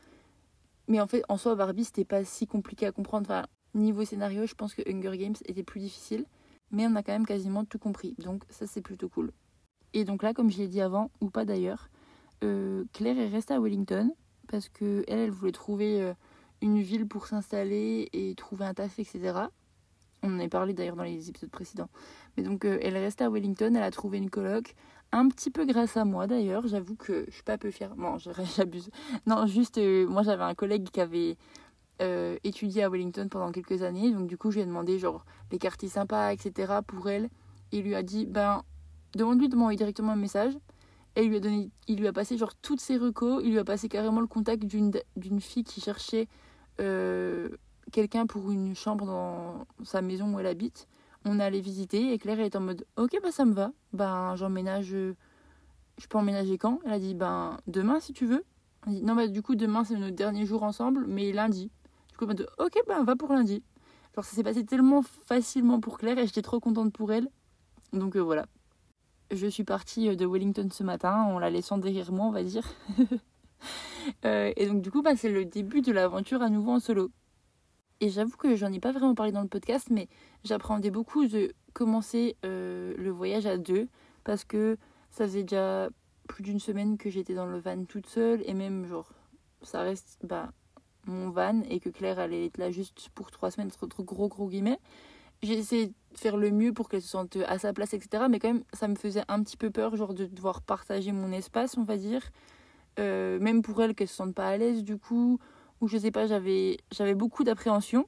Mais 0.88 1.00
en 1.00 1.06
fait, 1.06 1.22
en 1.28 1.36
soi, 1.36 1.54
Barbie, 1.54 1.84
c'était 1.84 2.04
pas 2.04 2.24
si 2.24 2.46
compliqué 2.46 2.86
à 2.86 2.92
comprendre. 2.92 3.26
Enfin, 3.28 3.46
niveau 3.74 4.04
scénario, 4.04 4.46
je 4.46 4.54
pense 4.54 4.74
que 4.74 4.82
Hunger 4.88 5.16
Games 5.19 5.34
était 5.46 5.62
plus 5.62 5.80
difficile. 5.80 6.26
Mais 6.70 6.86
on 6.86 6.94
a 6.94 7.02
quand 7.02 7.12
même 7.12 7.26
quasiment 7.26 7.64
tout 7.64 7.78
compris. 7.78 8.14
Donc, 8.19 8.44
ça, 8.50 8.66
c'est 8.66 8.82
plutôt 8.82 9.08
cool. 9.08 9.32
Et 9.94 10.04
donc 10.04 10.22
là, 10.22 10.32
comme 10.32 10.50
je 10.50 10.58
l'ai 10.58 10.69
dit 10.69 10.80
avant, 10.80 11.10
ou 11.20 11.28
pas 11.28 11.44
d'ailleurs, 11.44 11.90
euh, 12.44 12.84
Claire 12.92 13.19
est 13.19 13.28
restée 13.28 13.54
à 13.54 13.60
Wellington. 13.60 14.14
Parce 14.48 14.69
que 14.69 15.04
elle, 15.08 15.19
elle 15.19 15.30
voulait 15.30 15.52
trouver 15.52 16.00
euh, 16.02 16.14
une 16.60 16.80
ville 16.80 17.06
pour 17.06 17.26
s'installer 17.26 18.08
et 18.12 18.34
trouver 18.34 18.64
un 18.64 18.74
taf, 18.74 18.98
etc. 18.98 19.48
On 20.22 20.36
en 20.36 20.40
a 20.40 20.48
parlé 20.48 20.72
d'ailleurs 20.72 20.96
dans 20.96 21.02
les 21.02 21.28
épisodes 21.28 21.50
précédents. 21.50 21.88
Mais 22.36 22.44
donc, 22.44 22.64
euh, 22.64 22.78
elle 22.80 22.96
est 22.96 23.04
restée 23.04 23.24
à 23.24 23.30
Wellington, 23.30 23.74
elle 23.74 23.82
a 23.82 23.90
trouvé 23.90 24.19
une 24.19 24.30
coloc. 24.30 24.74
Un 25.10 25.28
petit 25.28 25.50
peu 25.50 25.66
grâce 25.66 25.96
à 25.96 26.04
moi 26.04 26.26
d'ailleurs, 26.26 26.66
j'avoue 26.69 26.94
que 26.94 27.24
je 27.26 27.32
suis 27.32 27.42
pas 27.42 27.58
peu 27.58 27.70
fière. 27.70 27.94
Bon, 27.96 28.19
j'abuse. 28.56 28.90
Non, 29.26 29.46
juste, 29.46 29.78
euh, 29.78 30.06
moi 30.06 30.22
j'avais 30.22 30.44
un 30.44 30.54
collègue 30.54 30.88
qui 30.90 31.00
avait 31.00 31.36
euh, 32.00 32.36
étudié 32.44 32.84
à 32.84 32.88
Wellington 32.88 33.26
pendant 33.28 33.50
quelques 33.50 33.82
années. 33.82 34.12
Donc, 34.12 34.28
du 34.28 34.38
coup, 34.38 34.50
je 34.50 34.56
lui 34.56 34.62
ai 34.62 34.66
demandé 34.66 34.98
genre 34.98 35.24
les 35.50 35.58
quartiers 35.58 35.88
sympas, 35.88 36.32
etc. 36.32 36.72
pour 36.86 37.08
elle. 37.10 37.28
Il 37.72 37.82
lui 37.82 37.94
a 37.96 38.02
dit, 38.02 38.24
ben, 38.24 38.62
demande-lui 39.16 39.48
de 39.48 39.56
m'envoyer 39.56 39.76
directement 39.76 40.12
un 40.12 40.16
message. 40.16 40.56
Et 41.16 41.24
il 41.24 41.30
lui 41.30 41.36
a 41.36 41.40
donné, 41.40 41.69
il 41.88 41.98
lui 41.98 42.06
a 42.06 42.12
passé 42.12 42.38
genre 42.38 42.54
toutes 42.54 42.80
ses 42.80 42.96
recos. 42.96 43.42
Il 43.44 43.50
lui 43.50 43.58
a 43.58 43.64
passé 43.64 43.88
carrément 43.88 44.20
le 44.20 44.26
contact 44.28 44.64
d'une 44.64 45.40
fille 45.40 45.64
qui 45.64 45.80
cherchait 45.80 46.28
quelqu'un 47.90 48.26
pour 48.26 48.50
une 48.50 48.75
chambre 48.75 49.06
dans 49.06 49.67
sa 49.84 50.02
maison 50.02 50.34
où 50.34 50.40
elle 50.40 50.46
habite. 50.46 50.88
On 51.25 51.38
allait 51.38 51.61
visiter 51.61 52.12
et 52.12 52.19
Claire 52.19 52.40
est 52.40 52.56
en 52.56 52.61
mode 52.61 52.84
Ok, 52.96 53.17
bah 53.23 53.31
ça 53.31 53.44
me 53.44 53.52
va. 53.52 53.73
Ben 53.93 54.34
j'emménage. 54.37 54.88
Je 54.88 56.06
peux 56.08 56.19
emménager 56.19 56.58
quand? 56.58 56.81
Elle 56.84 56.93
a 56.93 56.99
dit 56.99 57.14
Ben 57.14 57.58
demain 57.67 58.00
si 58.00 58.12
tu 58.12 58.26
veux. 58.26 58.44
dit 58.87 59.02
Non, 59.02 59.14
bah 59.14 59.29
du 59.29 59.43
coup, 59.43 59.55
demain 59.55 59.84
c'est 59.84 59.96
notre 59.96 60.17
dernier 60.17 60.46
jour 60.46 60.62
ensemble, 60.62 61.06
mais 61.06 61.32
lundi. 61.32 61.70
Du 62.11 62.17
coup, 62.17 62.26
mode 62.26 62.49
Ok, 62.58 62.79
ben 62.88 63.05
va 63.05 63.17
pour 63.17 63.32
lundi. 63.32 63.62
Genre 64.14 64.25
ça 64.25 64.37
s'est 64.37 64.43
passé 64.43 64.64
tellement 64.64 65.02
facilement 65.02 65.81
pour 65.81 65.99
Claire 65.99 66.19
et 66.19 66.26
j'étais 66.26 66.43
trop 66.43 66.61
contente 66.61 66.93
pour 66.93 67.12
elle. 67.12 67.29
Donc 67.93 68.17
euh, 68.17 68.20
voilà. 68.20 68.46
Je 69.31 69.46
suis 69.46 69.64
partie 69.64 70.08
euh, 70.08 70.17
de 70.17 70.26
Wellington 70.26 70.69
ce 70.70 70.82
matin 70.82 71.23
en 71.23 71.38
la 71.38 71.49
laissant 71.49 71.79
derrière 71.79 72.12
moi, 72.12 72.26
on 72.26 72.32
va 72.32 72.43
dire. 72.43 72.67
Euh, 74.25 74.52
et 74.56 74.67
donc 74.67 74.82
du 74.82 74.90
coup, 74.90 75.00
bah, 75.00 75.14
c'est 75.14 75.29
le 75.29 75.44
début 75.44 75.81
de 75.81 75.93
l'aventure 75.93 76.43
à 76.43 76.49
nouveau 76.49 76.73
en 76.73 76.81
solo. 76.81 77.12
Et 78.02 78.08
j'avoue 78.08 78.37
que 78.37 78.56
j'en 78.56 78.72
ai 78.72 78.81
pas 78.81 78.90
vraiment 78.90 79.14
parlé 79.14 79.31
dans 79.31 79.43
le 79.43 79.49
podcast, 79.49 79.87
mais 79.88 80.08
j'appréhendais 80.43 80.90
beaucoup 80.90 81.25
de 81.26 81.54
commencer 81.72 82.37
euh, 82.44 82.94
le 82.99 83.10
voyage 83.10 83.46
à 83.46 83.58
deux 83.58 83.87
parce 84.25 84.44
que 84.44 84.76
ça 85.12 85.25
faisait 85.25 85.44
déjà 85.44 85.88
plus 86.26 86.43
d'une 86.43 86.58
semaine 86.58 86.99
que 86.99 87.10
j'étais 87.10 87.34
dans 87.34 87.46
le 87.46 87.60
van 87.60 87.84
toute 87.84 88.08
seule 88.08 88.43
et 88.44 88.54
même 88.54 88.87
genre 88.87 89.12
ça 89.62 89.82
reste 89.82 90.19
bah, 90.25 90.50
mon 91.06 91.31
van 91.31 91.62
et 91.70 91.78
que 91.78 91.90
Claire 91.90 92.19
allait 92.19 92.46
être 92.46 92.58
là 92.58 92.72
juste 92.72 93.08
pour 93.14 93.31
trois 93.31 93.52
semaines, 93.52 93.70
trop 93.70 94.02
gros 94.02 94.26
gros 94.26 94.48
guillemets. 94.48 94.81
J'ai 95.44 95.55
essayé 95.55 95.87
de 95.87 95.94
faire 96.14 96.37
le 96.37 96.50
mieux 96.50 96.72
pour 96.72 96.88
qu'elle 96.88 97.02
se 97.02 97.08
sente 97.08 97.37
à 97.46 97.60
sa 97.60 97.72
place, 97.72 97.94
etc. 97.94 98.25
Mais 98.28 98.40
quand 98.40 98.48
même, 98.48 98.64
ça 98.72 98.88
me 98.88 98.96
faisait 98.96 99.22
un 99.28 99.44
petit 99.44 99.56
peu 99.56 99.70
peur, 99.70 99.94
genre 99.94 100.14
de 100.14 100.26
devoir 100.26 100.62
partager 100.62 101.12
mon 101.12 101.31
espace, 101.31 101.78
on 101.78 101.84
va 101.84 101.96
dire. 101.96 102.22
Euh, 102.98 103.38
même 103.38 103.62
pour 103.62 103.81
elle, 103.81 103.94
qu'elle 103.94 104.08
se 104.08 104.16
sente 104.16 104.34
pas 104.34 104.48
à 104.48 104.56
l'aise 104.56 104.82
du 104.82 104.98
coup 104.98 105.38
où 105.82 105.88
je 105.88 105.99
sais 105.99 106.12
pas, 106.12 106.26
j'avais 106.26 107.14
beaucoup 107.14 107.44
d'appréhension. 107.44 108.06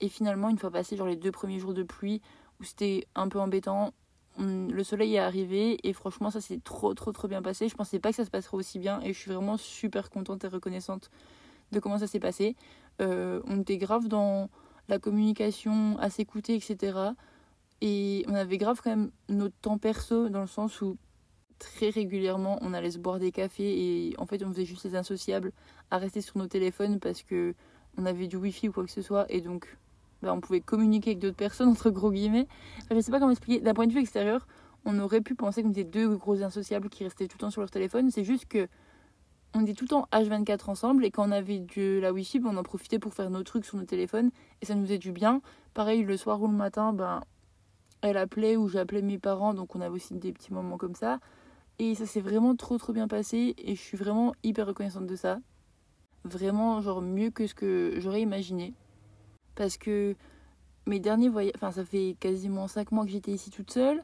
Et 0.00 0.08
finalement, 0.08 0.50
une 0.50 0.58
fois 0.58 0.70
passé 0.70 0.94
genre 0.94 1.06
les 1.06 1.16
deux 1.16 1.32
premiers 1.32 1.58
jours 1.58 1.72
de 1.72 1.82
pluie, 1.82 2.20
où 2.60 2.64
c'était 2.64 3.08
un 3.14 3.28
peu 3.28 3.40
embêtant, 3.40 3.94
le 4.38 4.84
soleil 4.84 5.14
est 5.14 5.18
arrivé 5.18 5.78
et 5.88 5.94
franchement 5.94 6.30
ça 6.30 6.42
s'est 6.42 6.60
trop 6.62 6.92
trop 6.92 7.10
trop 7.12 7.28
bien 7.28 7.40
passé. 7.40 7.70
Je 7.70 7.74
pensais 7.74 7.98
pas 7.98 8.10
que 8.10 8.16
ça 8.16 8.26
se 8.26 8.30
passerait 8.30 8.58
aussi 8.58 8.78
bien 8.78 9.00
et 9.00 9.14
je 9.14 9.18
suis 9.18 9.32
vraiment 9.32 9.56
super 9.56 10.10
contente 10.10 10.44
et 10.44 10.48
reconnaissante 10.48 11.10
de 11.72 11.80
comment 11.80 11.96
ça 11.96 12.06
s'est 12.06 12.20
passé. 12.20 12.54
Euh, 13.00 13.40
on 13.46 13.62
était 13.62 13.78
grave 13.78 14.08
dans 14.08 14.50
la 14.88 14.98
communication, 14.98 15.96
à 15.98 16.10
s'écouter, 16.10 16.54
etc. 16.54 16.98
Et 17.80 18.26
on 18.28 18.34
avait 18.34 18.58
grave 18.58 18.82
quand 18.84 18.90
même 18.90 19.10
notre 19.30 19.56
temps 19.62 19.78
perso 19.78 20.28
dans 20.28 20.42
le 20.42 20.46
sens 20.46 20.82
où 20.82 20.98
très 21.58 21.90
régulièrement, 21.90 22.58
on 22.62 22.74
allait 22.74 22.90
se 22.90 22.98
boire 22.98 23.18
des 23.18 23.32
cafés 23.32 24.08
et 24.08 24.14
en 24.18 24.26
fait, 24.26 24.42
on 24.44 24.52
faisait 24.52 24.64
juste 24.64 24.84
les 24.84 24.96
insociables 24.96 25.52
à 25.90 25.98
rester 25.98 26.20
sur 26.20 26.38
nos 26.38 26.46
téléphones 26.46 27.00
parce 27.00 27.22
que 27.22 27.54
on 27.98 28.06
avait 28.06 28.26
du 28.26 28.36
wifi 28.36 28.68
ou 28.68 28.72
quoi 28.72 28.84
que 28.84 28.90
ce 28.90 29.02
soit 29.02 29.24
et 29.30 29.40
donc 29.40 29.76
bah, 30.22 30.32
on 30.34 30.40
pouvait 30.40 30.60
communiquer 30.60 31.10
avec 31.10 31.18
d'autres 31.18 31.36
personnes 31.36 31.68
entre 31.70 31.90
gros 31.90 32.10
guillemets. 32.10 32.46
Je 32.90 33.00
sais 33.00 33.10
pas 33.10 33.18
comment 33.18 33.30
expliquer. 33.30 33.60
D'un 33.60 33.74
point 33.74 33.86
de 33.86 33.92
vue 33.92 34.00
extérieur, 34.00 34.46
on 34.84 34.98
aurait 34.98 35.20
pu 35.20 35.34
penser 35.34 35.62
qu'on 35.62 35.70
était 35.70 35.84
deux 35.84 36.16
gros 36.16 36.42
insociables 36.42 36.88
qui 36.88 37.04
restaient 37.04 37.26
tout 37.26 37.36
le 37.38 37.40
temps 37.40 37.50
sur 37.50 37.60
leur 37.60 37.70
téléphone. 37.70 38.10
C'est 38.10 38.24
juste 38.24 38.46
que 38.46 38.68
on 39.54 39.62
était 39.62 39.72
tout 39.72 39.84
le 39.84 39.88
temps 39.88 40.08
H24 40.12 40.70
ensemble 40.70 41.04
et 41.04 41.10
quand 41.10 41.26
on 41.26 41.32
avait 41.32 41.60
de 41.60 41.98
la 42.00 42.12
wifi, 42.12 42.38
bah, 42.40 42.50
on 42.52 42.56
en 42.56 42.62
profitait 42.62 42.98
pour 42.98 43.14
faire 43.14 43.30
nos 43.30 43.42
trucs 43.42 43.64
sur 43.64 43.78
nos 43.78 43.84
téléphones 43.84 44.30
et 44.60 44.66
ça 44.66 44.74
nous 44.74 44.84
faisait 44.84 44.98
du 44.98 45.12
bien. 45.12 45.40
Pareil, 45.72 46.02
le 46.02 46.16
soir 46.16 46.42
ou 46.42 46.46
le 46.46 46.52
matin, 46.52 46.92
ben 46.92 47.22
elle 48.02 48.16
appelait 48.18 48.56
ou 48.56 48.68
j'appelais 48.68 49.02
mes 49.02 49.18
parents, 49.18 49.54
donc 49.54 49.74
on 49.74 49.80
avait 49.80 49.94
aussi 49.94 50.14
des 50.14 50.32
petits 50.32 50.52
moments 50.52 50.76
comme 50.76 50.94
ça. 50.94 51.18
Et 51.78 51.94
ça 51.94 52.06
s'est 52.06 52.20
vraiment 52.20 52.56
trop 52.56 52.78
trop 52.78 52.92
bien 52.92 53.08
passé 53.08 53.54
et 53.58 53.74
je 53.74 53.80
suis 53.80 53.96
vraiment 53.96 54.34
hyper 54.42 54.66
reconnaissante 54.66 55.06
de 55.06 55.16
ça. 55.16 55.38
Vraiment, 56.24 56.80
genre 56.80 57.02
mieux 57.02 57.30
que 57.30 57.46
ce 57.46 57.54
que 57.54 57.94
j'aurais 57.98 58.22
imaginé. 58.22 58.72
Parce 59.54 59.76
que 59.76 60.16
mes 60.86 61.00
derniers 61.00 61.28
voyages, 61.28 61.52
enfin 61.56 61.70
ça 61.70 61.84
fait 61.84 62.16
quasiment 62.18 62.66
5 62.68 62.92
mois 62.92 63.04
que 63.04 63.10
j'étais 63.10 63.32
ici 63.32 63.50
toute 63.50 63.70
seule. 63.70 64.02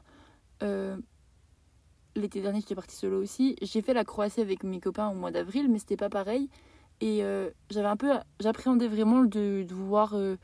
Euh, 0.61 0.97
l'été 2.15 2.41
dernier 2.41 2.61
j'étais 2.61 2.75
partie 2.75 2.95
solo 2.95 3.21
aussi. 3.21 3.55
J'ai 3.61 3.81
fait 3.81 3.93
la 3.93 4.03
Croatie 4.03 4.41
avec 4.41 4.63
mes 4.63 4.79
copains 4.79 5.09
au 5.09 5.15
mois 5.15 5.31
d'avril, 5.31 5.69
mais 5.69 5.79
c'était 5.79 5.97
pas 5.97 6.09
pareil. 6.09 6.49
Et 7.01 7.23
euh, 7.23 7.49
j'avais 7.69 7.87
un 7.87 7.97
peu, 7.97 8.11
j'appréhendais 8.39 8.87
vraiment 8.87 9.23
de, 9.23 9.65
de 9.67 9.73
vouloir 9.73 10.13
euh, 10.13 10.37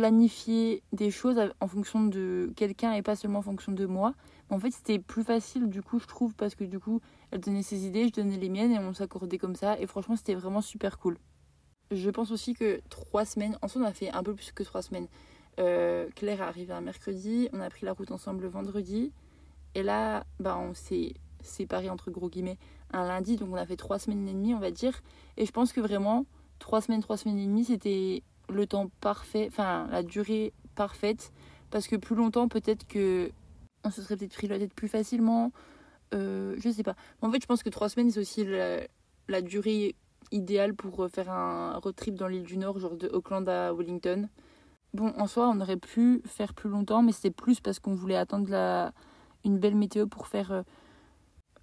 planifier 0.00 0.82
des 0.94 1.10
choses 1.10 1.38
en 1.60 1.66
fonction 1.66 2.06
de 2.06 2.54
quelqu'un 2.56 2.94
et 2.94 3.02
pas 3.02 3.16
seulement 3.16 3.40
en 3.40 3.42
fonction 3.42 3.70
de 3.70 3.84
moi. 3.84 4.14
En 4.48 4.58
fait, 4.58 4.70
c'était 4.70 4.98
plus 4.98 5.22
facile 5.22 5.68
du 5.68 5.82
coup, 5.82 5.98
je 5.98 6.06
trouve, 6.06 6.34
parce 6.34 6.54
que 6.54 6.64
du 6.64 6.78
coup, 6.78 7.02
elle 7.30 7.40
donnait 7.40 7.62
ses 7.62 7.84
idées, 7.84 8.08
je 8.08 8.12
donnais 8.14 8.38
les 8.38 8.48
miennes 8.48 8.72
et 8.72 8.78
on 8.78 8.94
s'accordait 8.94 9.36
comme 9.36 9.54
ça. 9.54 9.78
Et 9.78 9.86
franchement, 9.86 10.16
c'était 10.16 10.34
vraiment 10.34 10.62
super 10.62 10.98
cool. 10.98 11.18
Je 11.90 12.08
pense 12.08 12.30
aussi 12.30 12.54
que 12.54 12.80
trois 12.88 13.26
semaines, 13.26 13.58
en 13.60 13.68
soi, 13.68 13.82
on 13.82 13.84
a 13.84 13.92
fait 13.92 14.10
un 14.10 14.22
peu 14.22 14.34
plus 14.34 14.52
que 14.52 14.62
trois 14.62 14.80
semaines. 14.80 15.06
Euh, 15.58 16.08
Claire 16.16 16.40
est 16.40 16.44
arrivée 16.44 16.72
un 16.72 16.80
mercredi, 16.80 17.50
on 17.52 17.60
a 17.60 17.68
pris 17.68 17.84
la 17.84 17.92
route 17.92 18.10
ensemble 18.10 18.44
le 18.44 18.48
vendredi. 18.48 19.12
Et 19.74 19.82
là, 19.82 20.24
bah, 20.38 20.56
on 20.58 20.72
s'est 20.72 21.12
séparés 21.42 21.90
entre 21.90 22.10
gros 22.10 22.30
guillemets 22.30 22.56
un 22.94 23.06
lundi, 23.06 23.36
donc 23.36 23.50
on 23.52 23.56
a 23.56 23.66
fait 23.66 23.76
trois 23.76 23.98
semaines 23.98 24.26
et 24.26 24.32
demie, 24.32 24.54
on 24.54 24.60
va 24.60 24.70
dire. 24.70 24.98
Et 25.36 25.44
je 25.44 25.52
pense 25.52 25.74
que 25.74 25.80
vraiment, 25.82 26.24
trois 26.58 26.80
semaines, 26.80 27.02
trois 27.02 27.18
semaines 27.18 27.38
et 27.38 27.46
demie, 27.46 27.64
c'était 27.66 28.22
le 28.50 28.66
temps 28.66 28.90
parfait, 29.00 29.46
enfin 29.48 29.86
la 29.90 30.02
durée 30.02 30.52
parfaite. 30.74 31.32
Parce 31.70 31.86
que 31.86 31.96
plus 31.96 32.16
longtemps, 32.16 32.48
peut-être 32.48 32.86
que 32.86 33.30
on 33.84 33.90
se 33.90 34.02
serait 34.02 34.16
peut-être 34.16 34.34
pris 34.34 34.48
la 34.48 34.58
tête 34.58 34.74
plus 34.74 34.88
facilement. 34.88 35.52
Euh, 36.14 36.56
je 36.58 36.70
sais 36.70 36.82
pas. 36.82 36.96
En 37.22 37.30
fait, 37.30 37.40
je 37.40 37.46
pense 37.46 37.62
que 37.62 37.70
trois 37.70 37.88
semaines, 37.88 38.10
c'est 38.10 38.20
aussi 38.20 38.44
la, 39.28 39.42
durée 39.42 39.94
idéale 40.32 40.74
pour 40.74 41.08
faire 41.10 41.30
un 41.30 41.78
road 41.78 41.94
trip 41.94 42.14
dans 42.14 42.28
l'île 42.28 42.42
du 42.42 42.58
Nord, 42.58 42.78
genre 42.78 42.96
de 42.96 43.08
Auckland 43.08 43.48
à 43.48 43.72
Wellington. 43.72 44.28
Bon, 44.92 45.12
en 45.16 45.26
soi, 45.28 45.48
on 45.48 45.60
aurait 45.60 45.76
pu 45.76 46.20
faire 46.24 46.52
plus 46.52 46.68
longtemps, 46.68 47.02
mais 47.02 47.12
c'était 47.12 47.30
plus 47.30 47.60
parce 47.60 47.78
qu'on 47.78 47.94
voulait 47.94 48.16
attendre 48.16 48.50
la, 48.50 48.92
une 49.44 49.58
belle 49.58 49.76
météo 49.76 50.06
pour 50.06 50.26
faire 50.26 50.52
euh, 50.52 50.62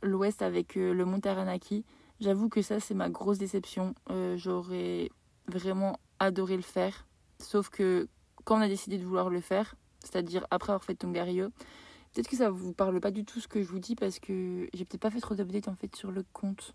l'ouest 0.01 0.41
avec 0.41 0.77
euh, 0.77 0.93
le 0.93 1.05
mont 1.05 1.19
Taranaki. 1.19 1.83
J'avoue 2.19 2.49
que 2.49 2.61
ça, 2.61 2.79
c'est 2.79 2.93
ma 2.93 3.09
grosse 3.09 3.37
déception. 3.37 3.93
Euh, 4.09 4.37
j'aurais 4.37 5.09
vraiment 5.47 5.99
adoré 6.19 6.55
le 6.55 6.61
faire. 6.61 7.07
Sauf 7.39 7.69
que 7.69 8.07
quand 8.43 8.57
on 8.57 8.61
a 8.61 8.67
décidé 8.67 8.97
de 8.97 9.03
vouloir 9.03 9.29
le 9.29 9.41
faire, 9.41 9.75
c'est-à-dire 9.99 10.45
après 10.51 10.71
avoir 10.71 10.83
fait 10.83 10.95
Tongariro, 10.95 11.49
peut-être 12.13 12.29
que 12.29 12.37
ça 12.37 12.49
vous 12.49 12.73
parle 12.73 12.99
pas 12.99 13.11
du 13.11 13.25
tout 13.25 13.39
ce 13.39 13.47
que 13.47 13.61
je 13.61 13.67
vous 13.67 13.79
dis 13.79 13.95
parce 13.95 14.19
que 14.19 14.67
j'ai 14.73 14.85
peut-être 14.85 15.01
pas 15.01 15.11
fait 15.11 15.19
trop 15.19 15.35
d'updates 15.35 15.67
en 15.67 15.75
fait 15.75 15.95
sur 15.95 16.11
le 16.11 16.23
compte. 16.33 16.73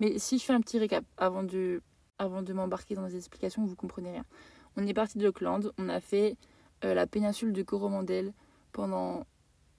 Mais 0.00 0.18
si 0.18 0.38
je 0.38 0.44
fais 0.44 0.52
un 0.52 0.60
petit 0.60 0.78
récap 0.78 1.04
avant 1.16 1.42
de, 1.42 1.82
avant 2.18 2.42
de 2.42 2.52
m'embarquer 2.52 2.94
dans 2.94 3.06
les 3.06 3.16
explications, 3.16 3.64
vous 3.64 3.76
comprenez 3.76 4.10
rien. 4.10 4.24
On 4.76 4.86
est 4.86 4.94
parti 4.94 5.18
de 5.18 5.28
Auckland, 5.28 5.72
on 5.78 5.88
a 5.88 6.00
fait 6.00 6.36
euh, 6.84 6.94
la 6.94 7.06
péninsule 7.06 7.52
de 7.52 7.62
Coromandel 7.62 8.32
pendant 8.72 9.26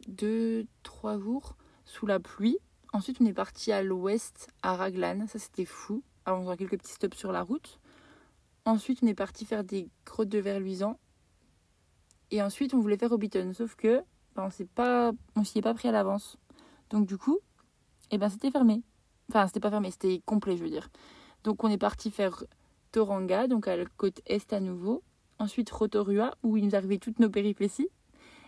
2-3 0.09 1.19
jours 1.19 1.55
sous 1.85 2.05
la 2.05 2.19
pluie. 2.19 2.57
Ensuite, 2.93 3.17
on 3.21 3.25
est 3.25 3.33
parti 3.33 3.71
à 3.71 3.83
l'ouest, 3.83 4.49
à 4.63 4.75
Raglan. 4.75 5.27
Ça, 5.27 5.39
c'était 5.39 5.65
fou. 5.65 6.03
Alors, 6.25 6.41
on 6.41 6.49
a 6.49 6.57
quelques 6.57 6.77
petits 6.77 6.93
stops 6.93 7.17
sur 7.17 7.31
la 7.31 7.43
route. 7.43 7.79
Ensuite, 8.67 8.99
on 9.01 9.07
est 9.07 9.13
parti 9.13 9.45
faire 9.45 9.63
des 9.63 9.89
grottes 10.05 10.27
de 10.27 10.39
verre 10.39 10.59
luisant. 10.59 10.99
Et 12.31 12.41
ensuite, 12.41 12.73
on 12.73 12.81
voulait 12.81 12.97
faire 12.97 13.13
Hobbiton. 13.13 13.53
Sauf 13.53 13.75
que, 13.75 14.03
ben, 14.35 14.49
on 15.37 15.43
s'y 15.45 15.59
est 15.59 15.61
pas 15.61 15.73
pris 15.73 15.87
à 15.87 15.93
l'avance. 15.93 16.37
Donc, 16.89 17.07
du 17.07 17.17
coup, 17.17 17.39
eh 18.11 18.17
ben, 18.17 18.27
c'était 18.27 18.51
fermé. 18.51 18.83
Enfin, 19.29 19.47
c'était 19.47 19.61
pas 19.61 19.69
fermé, 19.69 19.89
c'était 19.89 20.21
complet, 20.25 20.57
je 20.57 20.63
veux 20.63 20.69
dire. 20.69 20.89
Donc, 21.45 21.63
on 21.63 21.69
est 21.69 21.77
parti 21.77 22.11
faire 22.11 22.43
Toranga, 22.91 23.47
donc 23.47 23.69
à 23.69 23.77
la 23.77 23.85
côte 23.85 24.19
est 24.25 24.51
à 24.51 24.59
nouveau. 24.59 25.01
Ensuite, 25.39 25.69
Rotorua, 25.69 26.35
où 26.43 26.57
il 26.57 26.65
nous 26.65 26.75
arrivait 26.75 26.97
toutes 26.97 27.19
nos 27.19 27.29
péripéties. 27.29 27.87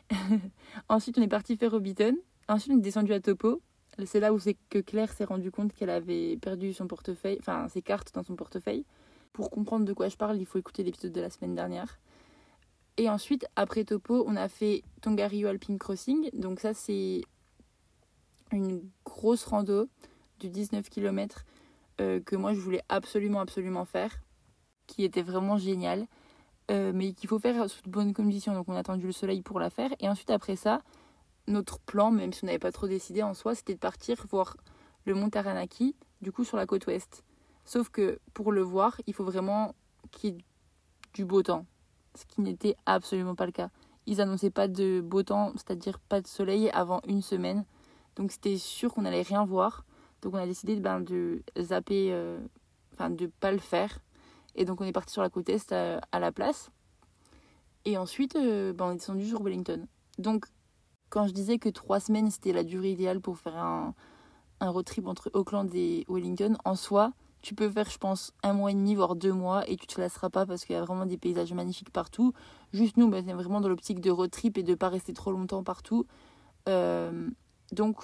Ensuite, 0.90 1.18
on 1.18 1.22
est 1.22 1.30
parti 1.30 1.56
faire 1.56 1.74
Hobbiton. 1.74 2.18
Ensuite, 2.50 2.74
on 2.74 2.80
est 2.80 2.82
descendu 2.82 3.14
à 3.14 3.22
Topo. 3.22 3.62
C'est 4.04 4.20
là 4.20 4.34
où 4.34 4.40
c'est 4.40 4.58
que 4.70 4.80
Claire 4.80 5.14
s'est 5.14 5.24
rendu 5.24 5.50
compte 5.50 5.72
qu'elle 5.72 5.90
avait 5.90 6.36
perdu 6.36 6.74
son 6.74 6.88
portefeuille, 6.88 7.38
enfin 7.40 7.70
ses 7.70 7.82
cartes 7.82 8.14
dans 8.14 8.24
son 8.24 8.36
portefeuille. 8.36 8.84
Pour 9.34 9.50
comprendre 9.50 9.86
de 9.86 9.94
quoi 9.94 10.10
je 10.10 10.18
parle, 10.18 10.38
il 10.38 10.46
faut 10.46 10.60
écouter 10.60 10.84
l'épisode 10.84 11.12
de 11.12 11.22
la 11.22 11.30
semaine 11.30 11.56
dernière. 11.56 12.00
Et 12.98 13.10
ensuite, 13.10 13.46
après 13.56 13.86
Topo, 13.86 14.26
on 14.28 14.36
a 14.36 14.50
fait 14.50 14.84
Tongariro 15.02 15.48
Alpine 15.48 15.80
Crossing. 15.80 16.30
Donc 16.34 16.60
ça, 16.60 16.74
c'est 16.74 17.22
une 18.52 18.82
grosse 19.06 19.46
rando 19.46 19.88
de 20.40 20.48
19 20.48 20.90
km 20.90 21.46
euh, 22.02 22.20
que 22.20 22.36
moi, 22.36 22.54
je 22.54 22.60
voulais 22.60 22.82
absolument, 22.90 23.40
absolument 23.40 23.86
faire. 23.86 24.22
Qui 24.88 25.04
était 25.04 25.22
vraiment 25.22 25.58
génial. 25.58 26.08
Euh, 26.72 26.92
mais 26.94 27.14
qu'il 27.14 27.30
faut 27.30 27.40
faire 27.40 27.70
sous 27.70 27.82
de 27.84 27.90
bonnes 27.90 28.14
conditions. 28.14 28.54
Donc 28.54 28.68
on 28.68 28.76
a 28.76 28.80
attendu 28.80 29.06
le 29.06 29.12
soleil 29.12 29.42
pour 29.42 29.60
la 29.60 29.70
faire. 29.70 29.92
Et 30.00 30.10
ensuite, 30.10 30.30
après 30.30 30.56
ça, 30.56 30.82
notre 31.48 31.80
plan, 31.80 32.12
même 32.12 32.32
si 32.34 32.44
on 32.44 32.48
n'avait 32.48 32.60
pas 32.60 32.72
trop 32.72 32.88
décidé 32.88 33.24
en 33.24 33.34
soi, 33.34 33.56
c'était 33.56 33.74
de 33.74 33.80
partir 33.80 34.26
voir 34.30 34.58
le 35.06 35.16
mont 35.16 35.30
Taranaki, 35.30 35.96
du 36.22 36.32
coup 36.32 36.44
sur 36.44 36.58
la 36.58 36.66
côte 36.66 36.86
ouest. 36.88 37.24
Sauf 37.70 37.90
que 37.90 38.20
pour 38.34 38.52
le 38.52 38.64
voir, 38.64 39.00
il 39.06 39.14
faut 39.14 39.24
vraiment 39.24 39.76
qu'il 40.10 40.32
y 40.32 40.34
ait 40.34 40.44
du 41.14 41.24
beau 41.24 41.44
temps, 41.44 41.68
ce 42.16 42.26
qui 42.26 42.42
n'était 42.42 42.76
absolument 42.88 43.36
pas 43.36 43.46
le 43.46 43.52
cas. 43.52 43.70
Ils 44.08 44.22
annonçaient 44.22 44.50
pas 44.50 44.68
de 44.68 45.02
beau 45.02 45.22
temps, 45.22 45.52
c'est-à-dire 45.54 46.00
pas 46.00 46.20
de 46.20 46.26
soleil 46.26 46.72
avant 46.72 47.00
une 47.08 47.22
semaine. 47.22 47.66
Donc 48.16 48.32
c'était 48.32 48.58
sûr 48.58 48.92
qu'on 48.92 49.04
n'allait 49.04 49.22
rien 49.22 49.46
voir. 49.46 49.86
Donc 50.24 50.34
on 50.34 50.38
a 50.38 50.48
décidé 50.48 50.78
ben, 50.78 51.00
de 51.00 51.44
zapper, 51.60 52.12
euh, 52.12 52.40
enfin 52.96 53.12
de 53.12 53.28
pas 53.28 53.52
le 53.52 53.60
faire. 53.60 54.00
Et 54.56 54.66
donc 54.66 54.82
on 54.82 54.86
est 54.86 54.92
parti 54.92 55.14
sur 55.14 55.22
la 55.22 55.30
côte 55.30 55.48
est 55.50 55.72
à, 55.72 56.20
la 56.20 56.32
place. 56.32 56.72
Et 57.86 58.00
ensuite, 58.00 58.36
euh, 58.36 58.74
ben, 58.74 58.86
on 58.86 58.92
est 58.94 58.96
descendu 58.96 59.28
sur 59.28 59.44
Wellington. 59.44 59.86
Donc 60.18 60.48
quand 61.12 61.28
je 61.28 61.34
disais 61.34 61.60
que 61.60 61.70
trois 61.70 62.00
semaines 62.00 62.32
c'était 62.32 62.52
la 62.52 62.64
durée 62.64 62.94
idéale 62.94 63.22
pour 63.22 63.38
faire 63.38 63.58
un, 63.58 63.94
un 64.60 64.70
road 64.72 64.86
trip 64.86 65.06
entre 65.06 65.30
Auckland 65.36 65.70
et 65.76 66.04
Wellington, 66.10 66.58
en 66.66 66.74
soi, 66.74 67.14
tu 67.42 67.56
peux 67.56 67.70
faire, 67.70 67.90
je 67.90 67.98
pense, 67.98 68.34
un 68.44 68.54
mois 68.54 68.72
et 68.72 68.74
demi, 68.74 68.96
voire 68.96 69.16
deux 69.16 69.32
mois, 69.32 69.68
et 69.70 69.78
tu 69.78 69.88
te 69.88 70.00
lasseras 70.00 70.30
pas 70.30 70.46
parce 70.46 70.66
qu'il 70.66 70.76
y 70.76 70.80
a 70.80 70.84
vraiment 70.84 71.06
des 71.06 71.18
paysages 71.18 71.54
magnifiques 71.54 71.92
partout. 71.92 72.34
Juste 72.74 72.98
nous, 72.98 73.10
ben, 73.10 73.24
c'est 73.26 73.34
vraiment 73.34 73.62
dans 73.62 73.70
l'optique 73.70 74.02
de 74.02 74.12
road 74.12 74.32
trip 74.32 74.58
et 74.58 74.64
de 74.64 74.76
pas 74.76 74.90
rester 74.90 75.14
trop 75.14 75.32
longtemps 75.32 75.64
partout. 75.64 76.06
Euh, 76.68 77.30
donc, 77.72 77.98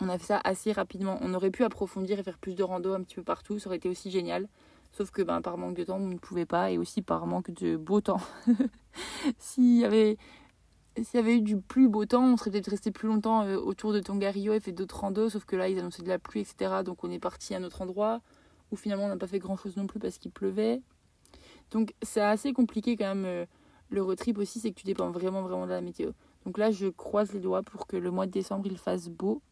on 0.00 0.08
a 0.08 0.18
fait 0.18 0.26
ça 0.26 0.40
assez 0.44 0.72
rapidement. 0.72 1.18
On 1.20 1.34
aurait 1.34 1.50
pu 1.50 1.64
approfondir 1.64 2.18
et 2.18 2.22
faire 2.22 2.38
plus 2.38 2.54
de 2.54 2.62
rando 2.62 2.94
un 2.94 3.02
petit 3.02 3.16
peu 3.16 3.24
partout, 3.24 3.58
ça 3.58 3.68
aurait 3.68 3.76
été 3.76 3.88
aussi 3.88 4.10
génial. 4.10 4.48
Sauf 4.92 5.10
que 5.10 5.22
ben, 5.22 5.40
par 5.40 5.58
manque 5.58 5.74
de 5.74 5.84
temps, 5.84 5.96
on 5.96 6.08
ne 6.08 6.18
pouvait 6.18 6.46
pas, 6.46 6.70
et 6.70 6.78
aussi 6.78 7.02
par 7.02 7.26
manque 7.26 7.50
de 7.50 7.76
beau 7.76 8.00
temps. 8.00 8.20
S'il 9.38 9.78
y 9.78 9.84
avait 9.84 10.18
y 11.14 11.16
avait 11.16 11.36
eu 11.36 11.40
du 11.40 11.58
plus 11.58 11.88
beau 11.88 12.04
temps, 12.04 12.24
on 12.24 12.36
serait 12.36 12.50
peut-être 12.50 12.70
resté 12.70 12.90
plus 12.90 13.08
longtemps 13.08 13.44
euh, 13.44 13.56
autour 13.56 13.92
de 13.92 14.00
Tongariro 14.00 14.52
et 14.52 14.60
fait 14.60 14.72
d'autres 14.72 15.00
randos, 15.00 15.30
sauf 15.30 15.44
que 15.44 15.56
là, 15.56 15.68
ils 15.68 15.78
annonçaient 15.78 16.02
de 16.02 16.08
la 16.08 16.18
pluie, 16.18 16.40
etc. 16.40 16.82
Donc 16.84 17.04
on 17.04 17.10
est 17.10 17.18
parti 17.18 17.54
à 17.54 17.58
un 17.58 17.64
autre 17.64 17.82
endroit, 17.82 18.20
où 18.72 18.76
finalement 18.76 19.04
on 19.04 19.08
n'a 19.08 19.16
pas 19.16 19.28
fait 19.28 19.38
grand-chose 19.38 19.76
non 19.76 19.86
plus 19.86 20.00
parce 20.00 20.18
qu'il 20.18 20.32
pleuvait. 20.32 20.82
Donc 21.70 21.94
c'est 22.02 22.20
assez 22.20 22.52
compliqué 22.52 22.96
quand 22.96 23.14
même. 23.14 23.24
Euh, 23.24 23.46
le 23.90 24.02
road 24.02 24.16
trip 24.16 24.38
aussi, 24.38 24.58
c'est 24.58 24.70
que 24.70 24.80
tu 24.80 24.86
dépends 24.86 25.10
vraiment, 25.10 25.42
vraiment 25.42 25.66
de 25.66 25.70
la 25.70 25.82
météo. 25.82 26.12
Donc 26.46 26.56
là, 26.56 26.70
je 26.70 26.86
croise 26.86 27.32
les 27.32 27.40
doigts 27.40 27.62
pour 27.62 27.86
que 27.86 27.96
le 27.96 28.10
mois 28.10 28.26
de 28.26 28.30
décembre, 28.30 28.66
il 28.66 28.78
fasse 28.78 29.08
beau. 29.08 29.42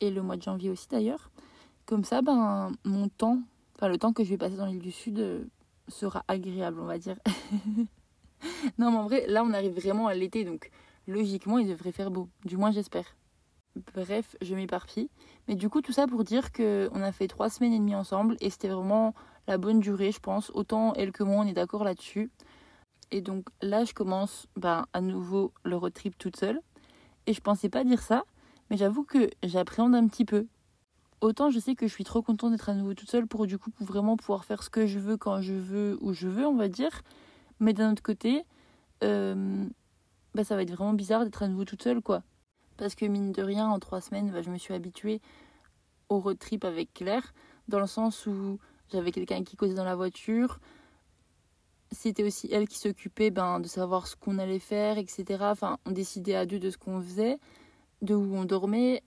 Et 0.00 0.10
le 0.10 0.22
mois 0.22 0.36
de 0.36 0.42
janvier 0.42 0.70
aussi 0.70 0.88
d'ailleurs. 0.88 1.30
Comme 1.84 2.04
ça, 2.04 2.22
ben, 2.22 2.72
mon 2.84 3.08
temps, 3.08 3.38
enfin 3.76 3.88
le 3.88 3.98
temps 3.98 4.12
que 4.12 4.24
je 4.24 4.30
vais 4.30 4.38
passer 4.38 4.56
dans 4.56 4.66
l'île 4.66 4.80
du 4.80 4.90
Sud 4.90 5.18
euh, 5.18 5.44
sera 5.88 6.24
agréable, 6.26 6.80
on 6.80 6.86
va 6.86 6.98
dire. 6.98 7.16
non, 8.78 8.90
mais 8.90 8.96
en 8.96 9.04
vrai, 9.04 9.26
là, 9.28 9.44
on 9.44 9.52
arrive 9.52 9.72
vraiment 9.72 10.06
à 10.06 10.14
l'été, 10.14 10.44
donc 10.44 10.70
logiquement, 11.06 11.58
il 11.58 11.68
devrait 11.68 11.92
faire 11.92 12.10
beau. 12.10 12.28
Du 12.44 12.56
moins, 12.56 12.70
j'espère. 12.70 13.16
Bref, 13.94 14.36
je 14.40 14.54
m'éparpille. 14.54 15.10
Mais 15.48 15.54
du 15.54 15.68
coup, 15.68 15.82
tout 15.82 15.92
ça 15.92 16.06
pour 16.06 16.24
dire 16.24 16.52
qu'on 16.52 17.02
a 17.02 17.12
fait 17.12 17.28
trois 17.28 17.50
semaines 17.50 17.74
et 17.74 17.78
demie 17.78 17.94
ensemble 17.94 18.36
et 18.40 18.50
c'était 18.50 18.68
vraiment 18.68 19.14
la 19.46 19.58
bonne 19.58 19.80
durée, 19.80 20.12
je 20.12 20.20
pense. 20.20 20.50
Autant 20.54 20.94
elle 20.94 21.12
que 21.12 21.22
moi, 21.22 21.44
on 21.44 21.46
est 21.46 21.52
d'accord 21.52 21.84
là-dessus. 21.84 22.30
Et 23.10 23.20
donc 23.20 23.48
là, 23.60 23.84
je 23.84 23.92
commence 23.92 24.46
ben, 24.56 24.86
à 24.92 25.00
nouveau 25.00 25.52
le 25.62 25.76
road 25.76 25.92
trip 25.92 26.16
toute 26.18 26.36
seule. 26.36 26.60
Et 27.26 27.32
je 27.32 27.40
pensais 27.40 27.68
pas 27.68 27.84
dire 27.84 28.02
ça, 28.02 28.24
mais 28.70 28.76
j'avoue 28.76 29.04
que 29.04 29.30
j'appréhende 29.42 29.94
un 29.94 30.06
petit 30.06 30.24
peu. 30.24 30.46
Autant 31.20 31.50
je 31.50 31.58
sais 31.58 31.74
que 31.74 31.86
je 31.86 31.92
suis 31.92 32.04
trop 32.04 32.22
contente 32.22 32.52
d'être 32.52 32.68
à 32.68 32.74
nouveau 32.74 32.94
toute 32.94 33.10
seule 33.10 33.26
pour 33.26 33.46
du 33.46 33.58
coup 33.58 33.70
vraiment 33.80 34.16
pouvoir 34.18 34.44
faire 34.44 34.62
ce 34.62 34.68
que 34.68 34.86
je 34.86 34.98
veux 34.98 35.16
quand 35.16 35.40
je 35.40 35.54
veux 35.54 35.98
où 36.00 36.12
je 36.12 36.28
veux, 36.28 36.46
on 36.46 36.56
va 36.56 36.68
dire. 36.68 37.02
Mais 37.58 37.72
d'un 37.72 37.92
autre 37.92 38.02
côté, 38.02 38.44
euh, 39.02 39.66
bah, 40.34 40.44
ça 40.44 40.56
va 40.56 40.62
être 40.62 40.70
vraiment 40.70 40.92
bizarre 40.92 41.24
d'être 41.24 41.42
à 41.42 41.48
nouveau 41.48 41.64
toute 41.64 41.82
seule, 41.82 42.00
quoi. 42.02 42.22
Parce 42.76 42.94
que 42.94 43.06
mine 43.06 43.32
de 43.32 43.42
rien, 43.42 43.68
en 43.68 43.78
trois 43.78 44.00
semaines, 44.00 44.30
bah, 44.30 44.42
je 44.42 44.50
me 44.50 44.58
suis 44.58 44.74
habituée 44.74 45.20
au 46.08 46.20
road 46.20 46.38
trip 46.38 46.64
avec 46.64 46.92
Claire, 46.94 47.34
dans 47.68 47.80
le 47.80 47.86
sens 47.86 48.26
où 48.26 48.58
j'avais 48.92 49.12
quelqu'un 49.12 49.42
qui 49.42 49.56
causait 49.56 49.74
dans 49.74 49.84
la 49.84 49.96
voiture. 49.96 50.60
C'était 51.92 52.24
aussi 52.24 52.48
elle 52.52 52.68
qui 52.68 52.78
s'occupait 52.78 53.30
ben, 53.30 53.60
de 53.60 53.68
savoir 53.68 54.06
ce 54.06 54.16
qu'on 54.16 54.38
allait 54.38 54.58
faire, 54.58 54.98
etc. 54.98 55.24
Enfin, 55.42 55.78
on 55.86 55.92
décidait 55.92 56.34
à 56.34 56.46
deux 56.46 56.58
de 56.58 56.70
ce 56.70 56.78
qu'on 56.78 57.00
faisait, 57.00 57.38
de 58.02 58.14
où 58.14 58.36
on 58.36 58.44
dormait. 58.44 59.02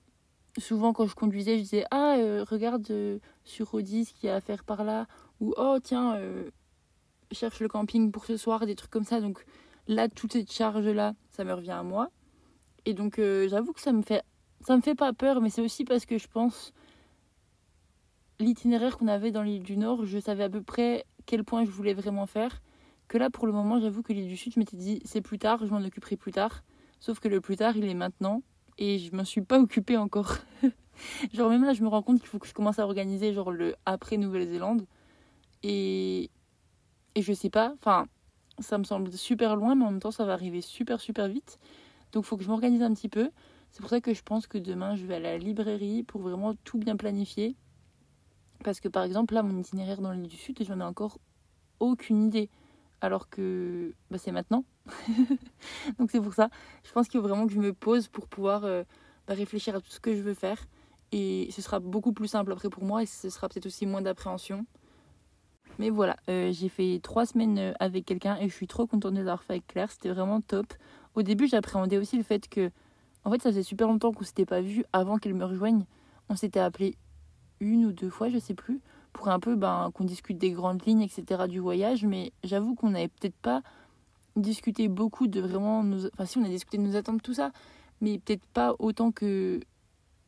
Souvent, 0.57 0.93
quand 0.93 1.05
je 1.05 1.15
conduisais, 1.15 1.57
je 1.57 1.63
disais 1.63 1.85
Ah, 1.91 2.15
euh, 2.17 2.43
regarde 2.49 2.89
euh, 2.89 3.19
sur 3.43 3.73
Audi 3.73 4.05
ce 4.05 4.13
qu'il 4.13 4.27
y 4.27 4.29
a 4.29 4.35
à 4.35 4.41
faire 4.41 4.63
par 4.63 4.83
là. 4.83 5.07
Ou 5.39 5.53
Oh, 5.57 5.77
tiens, 5.81 6.19
cherche 7.31 7.59
le 7.59 7.67
camping 7.67 8.11
pour 8.11 8.25
ce 8.25 8.37
soir, 8.37 8.65
des 8.65 8.75
trucs 8.75 8.91
comme 8.91 9.03
ça. 9.03 9.21
Donc 9.21 9.45
là, 9.87 10.09
toute 10.09 10.33
cette 10.33 10.51
charge-là, 10.51 11.13
ça 11.31 11.43
me 11.43 11.53
revient 11.53 11.71
à 11.71 11.83
moi. 11.83 12.09
Et 12.85 12.93
donc, 12.93 13.19
euh, 13.19 13.47
j'avoue 13.49 13.73
que 13.73 13.81
ça 13.81 13.91
me 13.91 14.01
fait, 14.01 14.23
ça 14.61 14.75
me 14.75 14.81
fait 14.81 14.95
pas 14.95 15.13
peur, 15.13 15.41
mais 15.41 15.49
c'est 15.49 15.61
aussi 15.61 15.85
parce 15.85 16.05
que 16.05 16.17
je 16.17 16.27
pense 16.27 16.73
l'itinéraire 18.39 18.97
qu'on 18.97 19.07
avait 19.07 19.31
dans 19.31 19.43
l'île 19.43 19.63
du 19.63 19.77
Nord, 19.77 20.05
je 20.05 20.17
savais 20.19 20.43
à 20.43 20.49
peu 20.49 20.61
près 20.61 21.05
quel 21.25 21.43
point 21.43 21.65
je 21.65 21.71
voulais 21.71 21.93
vraiment 21.93 22.25
faire. 22.25 22.61
Que 23.07 23.17
là, 23.17 23.29
pour 23.29 23.47
le 23.47 23.53
moment, 23.53 23.79
j'avoue 23.79 24.01
que 24.01 24.13
l'île 24.13 24.27
du 24.27 24.37
Sud, 24.37 24.53
je 24.53 24.59
m'étais 24.59 24.77
dit, 24.77 25.01
c'est 25.03 25.21
plus 25.21 25.39
tard, 25.39 25.65
je 25.65 25.71
m'en 25.71 25.81
occuperai 25.83 26.15
plus 26.15 26.31
tard. 26.31 26.63
Sauf 26.99 27.19
que 27.19 27.27
le 27.27 27.41
plus 27.41 27.55
tard, 27.55 27.75
il 27.75 27.85
est 27.85 27.93
maintenant. 27.93 28.43
Et 28.77 28.97
je 28.97 29.13
m'en 29.15 29.25
suis 29.25 29.41
pas 29.41 29.59
occupée 29.59 29.97
encore. 29.97 30.37
genre, 31.33 31.49
même 31.49 31.65
là, 31.65 31.73
je 31.73 31.83
me 31.83 31.87
rends 31.87 32.01
compte 32.01 32.19
qu'il 32.19 32.27
faut 32.27 32.39
que 32.39 32.47
je 32.47 32.53
commence 32.53 32.79
à 32.79 32.85
organiser, 32.85 33.33
genre, 33.33 33.51
le 33.51 33.75
après 33.85 34.17
Nouvelle-Zélande. 34.17 34.85
Et 35.63 36.29
et 37.15 37.21
je 37.21 37.33
sais 37.33 37.49
pas, 37.49 37.73
enfin, 37.73 38.05
ça 38.59 38.77
me 38.77 38.83
semble 38.83 39.11
super 39.11 39.55
loin, 39.55 39.75
mais 39.75 39.85
en 39.85 39.91
même 39.91 39.99
temps, 39.99 40.11
ça 40.11 40.25
va 40.25 40.33
arriver 40.33 40.61
super, 40.61 40.99
super 40.99 41.27
vite. 41.27 41.59
Donc, 42.11 42.25
il 42.25 42.27
faut 42.27 42.37
que 42.37 42.43
je 42.43 42.49
m'organise 42.49 42.81
un 42.81 42.93
petit 42.93 43.09
peu. 43.09 43.31
C'est 43.71 43.81
pour 43.81 43.89
ça 43.89 44.01
que 44.01 44.13
je 44.13 44.23
pense 44.23 44.47
que 44.47 44.57
demain, 44.57 44.95
je 44.95 45.05
vais 45.05 45.15
à 45.15 45.19
la 45.19 45.37
librairie 45.37 46.03
pour 46.03 46.21
vraiment 46.21 46.55
tout 46.63 46.77
bien 46.77 46.95
planifier. 46.95 47.55
Parce 48.63 48.79
que, 48.79 48.87
par 48.87 49.03
exemple, 49.03 49.33
là, 49.33 49.43
mon 49.43 49.57
itinéraire 49.59 50.01
dans 50.01 50.11
l'île 50.11 50.27
du 50.27 50.37
Sud, 50.37 50.61
j'en 50.63 50.79
ai 50.79 50.83
encore 50.83 51.19
aucune 51.79 52.27
idée. 52.27 52.49
Alors 53.01 53.29
que 53.29 53.93
bah, 54.11 54.17
c'est 54.17 54.31
maintenant. 54.31 54.65
Donc, 55.99 56.11
c'est 56.11 56.21
pour 56.21 56.33
ça. 56.33 56.49
Je 56.83 56.91
pense 56.91 57.07
qu'il 57.07 57.19
faut 57.21 57.27
vraiment 57.27 57.47
que 57.47 57.53
je 57.53 57.59
me 57.59 57.73
pose 57.73 58.07
pour 58.07 58.27
pouvoir 58.27 58.65
euh, 58.65 58.83
bah, 59.27 59.33
réfléchir 59.33 59.75
à 59.75 59.81
tout 59.81 59.91
ce 59.91 59.99
que 59.99 60.15
je 60.15 60.21
veux 60.21 60.33
faire. 60.33 60.67
Et 61.11 61.49
ce 61.51 61.61
sera 61.61 61.79
beaucoup 61.79 62.13
plus 62.13 62.27
simple 62.27 62.51
après 62.51 62.69
pour 62.69 62.83
moi 62.83 63.01
et 63.01 63.05
ce 63.05 63.29
sera 63.29 63.49
peut-être 63.49 63.65
aussi 63.65 63.85
moins 63.85 64.01
d'appréhension. 64.01 64.65
Mais 65.79 65.89
voilà, 65.89 66.17
euh, 66.29 66.51
j'ai 66.51 66.67
fait 66.67 66.99
trois 67.01 67.25
semaines 67.25 67.57
euh, 67.57 67.73
avec 67.79 68.05
quelqu'un 68.05 68.37
et 68.37 68.49
je 68.49 68.53
suis 68.53 68.67
trop 68.67 68.85
contente 68.85 69.13
de 69.13 69.19
l'avoir 69.19 69.43
fait 69.43 69.53
avec 69.53 69.67
Claire. 69.67 69.89
C'était 69.89 70.09
vraiment 70.09 70.41
top. 70.41 70.67
Au 71.19 71.21
début, 71.21 71.47
j'appréhendais 71.47 71.97
aussi 71.97 72.15
le 72.15 72.23
fait 72.23 72.47
que, 72.47 72.71
en 73.25 73.31
fait, 73.31 73.41
ça 73.41 73.49
faisait 73.49 73.61
super 73.61 73.89
longtemps 73.89 74.13
qu'on 74.13 74.23
s'était 74.23 74.45
pas 74.45 74.61
vu 74.61 74.85
avant 74.93 75.17
qu'elle 75.17 75.33
me 75.33 75.43
rejoigne. 75.43 75.83
On 76.29 76.37
s'était 76.37 76.61
appelé 76.61 76.95
une 77.59 77.83
ou 77.83 77.91
deux 77.91 78.09
fois, 78.09 78.29
je 78.29 78.37
sais 78.37 78.53
plus, 78.53 78.79
pour 79.11 79.27
un 79.27 79.41
peu 79.41 79.57
ben, 79.57 79.91
qu'on 79.93 80.05
discute 80.05 80.37
des 80.37 80.51
grandes 80.51 80.81
lignes, 80.85 81.01
etc. 81.01 81.43
du 81.49 81.59
voyage. 81.59 82.05
Mais 82.05 82.31
j'avoue 82.45 82.73
qu'on 82.73 82.91
n'avait 82.91 83.09
peut-être 83.09 83.35
pas 83.35 83.63
discuté 84.37 84.87
beaucoup 84.87 85.27
de 85.27 85.41
vraiment 85.41 85.83
nos... 85.83 86.05
Enfin 86.13 86.23
si, 86.23 86.37
on 86.37 86.45
a 86.45 86.47
discuté 86.47 86.77
de 86.77 86.83
nos 86.83 86.95
attentes, 86.95 87.21
tout 87.21 87.33
ça, 87.33 87.51
mais 87.99 88.19
peut-être 88.19 88.45
pas 88.53 88.73
autant 88.79 89.11
que 89.11 89.59